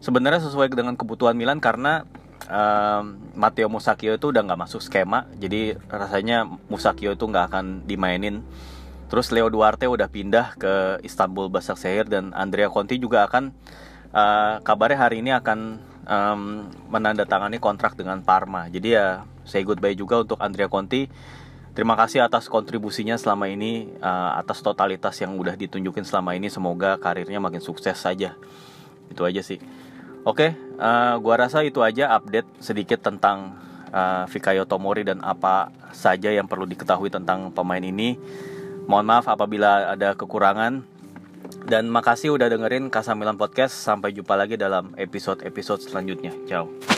sebenarnya 0.00 0.40
sesuai 0.48 0.72
dengan 0.72 0.96
kebutuhan 0.96 1.36
Milan 1.36 1.60
karena 1.60 2.08
um, 2.48 3.20
Matteo 3.36 3.68
Musakio 3.68 4.16
itu 4.16 4.32
udah 4.32 4.42
nggak 4.42 4.60
masuk 4.66 4.80
skema 4.80 5.28
jadi 5.36 5.76
rasanya 5.86 6.48
Musakio 6.72 7.14
itu 7.14 7.24
nggak 7.28 7.52
akan 7.52 7.66
dimainin 7.84 8.42
terus 9.08 9.28
Leo 9.32 9.48
Duarte 9.52 9.88
udah 9.88 10.08
pindah 10.08 10.56
ke 10.56 11.00
Istanbul 11.04 11.52
Basaksehir 11.52 12.08
dan 12.08 12.32
Andrea 12.32 12.72
Conti 12.72 12.96
juga 12.96 13.24
akan 13.28 13.52
uh, 14.12 14.60
kabarnya 14.64 14.98
hari 14.98 15.20
ini 15.20 15.32
akan 15.32 15.80
um, 16.08 16.40
menandatangani 16.88 17.60
kontrak 17.60 17.94
dengan 17.94 18.20
Parma 18.24 18.66
jadi 18.68 18.88
ya 18.88 19.06
say 19.48 19.64
goodbye 19.64 19.96
juga 19.96 20.24
untuk 20.24 20.40
Andrea 20.40 20.68
Conti 20.68 21.08
Terima 21.78 21.94
kasih 21.94 22.26
atas 22.26 22.50
kontribusinya 22.50 23.14
selama 23.14 23.46
ini, 23.46 23.86
uh, 24.02 24.34
atas 24.34 24.66
totalitas 24.66 25.14
yang 25.22 25.38
udah 25.38 25.54
ditunjukin 25.54 26.02
selama 26.02 26.34
ini. 26.34 26.50
Semoga 26.50 26.98
karirnya 26.98 27.38
makin 27.38 27.62
sukses 27.62 27.94
saja. 27.94 28.34
Itu 29.06 29.22
aja 29.22 29.38
sih. 29.46 29.62
Oke, 30.28 30.52
uh, 30.76 31.16
gua 31.24 31.40
rasa 31.40 31.64
itu 31.64 31.80
aja 31.80 32.12
update 32.12 32.60
sedikit 32.60 33.00
tentang 33.00 33.56
uh, 33.88 34.28
Fikayo 34.28 34.68
Tomori 34.68 35.00
dan 35.00 35.24
apa 35.24 35.72
saja 35.96 36.28
yang 36.28 36.44
perlu 36.44 36.68
diketahui 36.68 37.08
tentang 37.08 37.48
pemain 37.48 37.80
ini. 37.80 38.20
Mohon 38.84 39.06
maaf 39.08 39.24
apabila 39.24 39.96
ada 39.96 40.12
kekurangan. 40.12 40.84
Dan 41.64 41.88
makasih 41.88 42.36
udah 42.36 42.48
dengerin 42.52 42.92
Kasamilan 42.92 43.40
Podcast. 43.40 43.72
Sampai 43.72 44.12
jumpa 44.12 44.36
lagi 44.36 44.60
dalam 44.60 44.92
episode-episode 45.00 45.88
selanjutnya. 45.88 46.36
Ciao. 46.44 46.97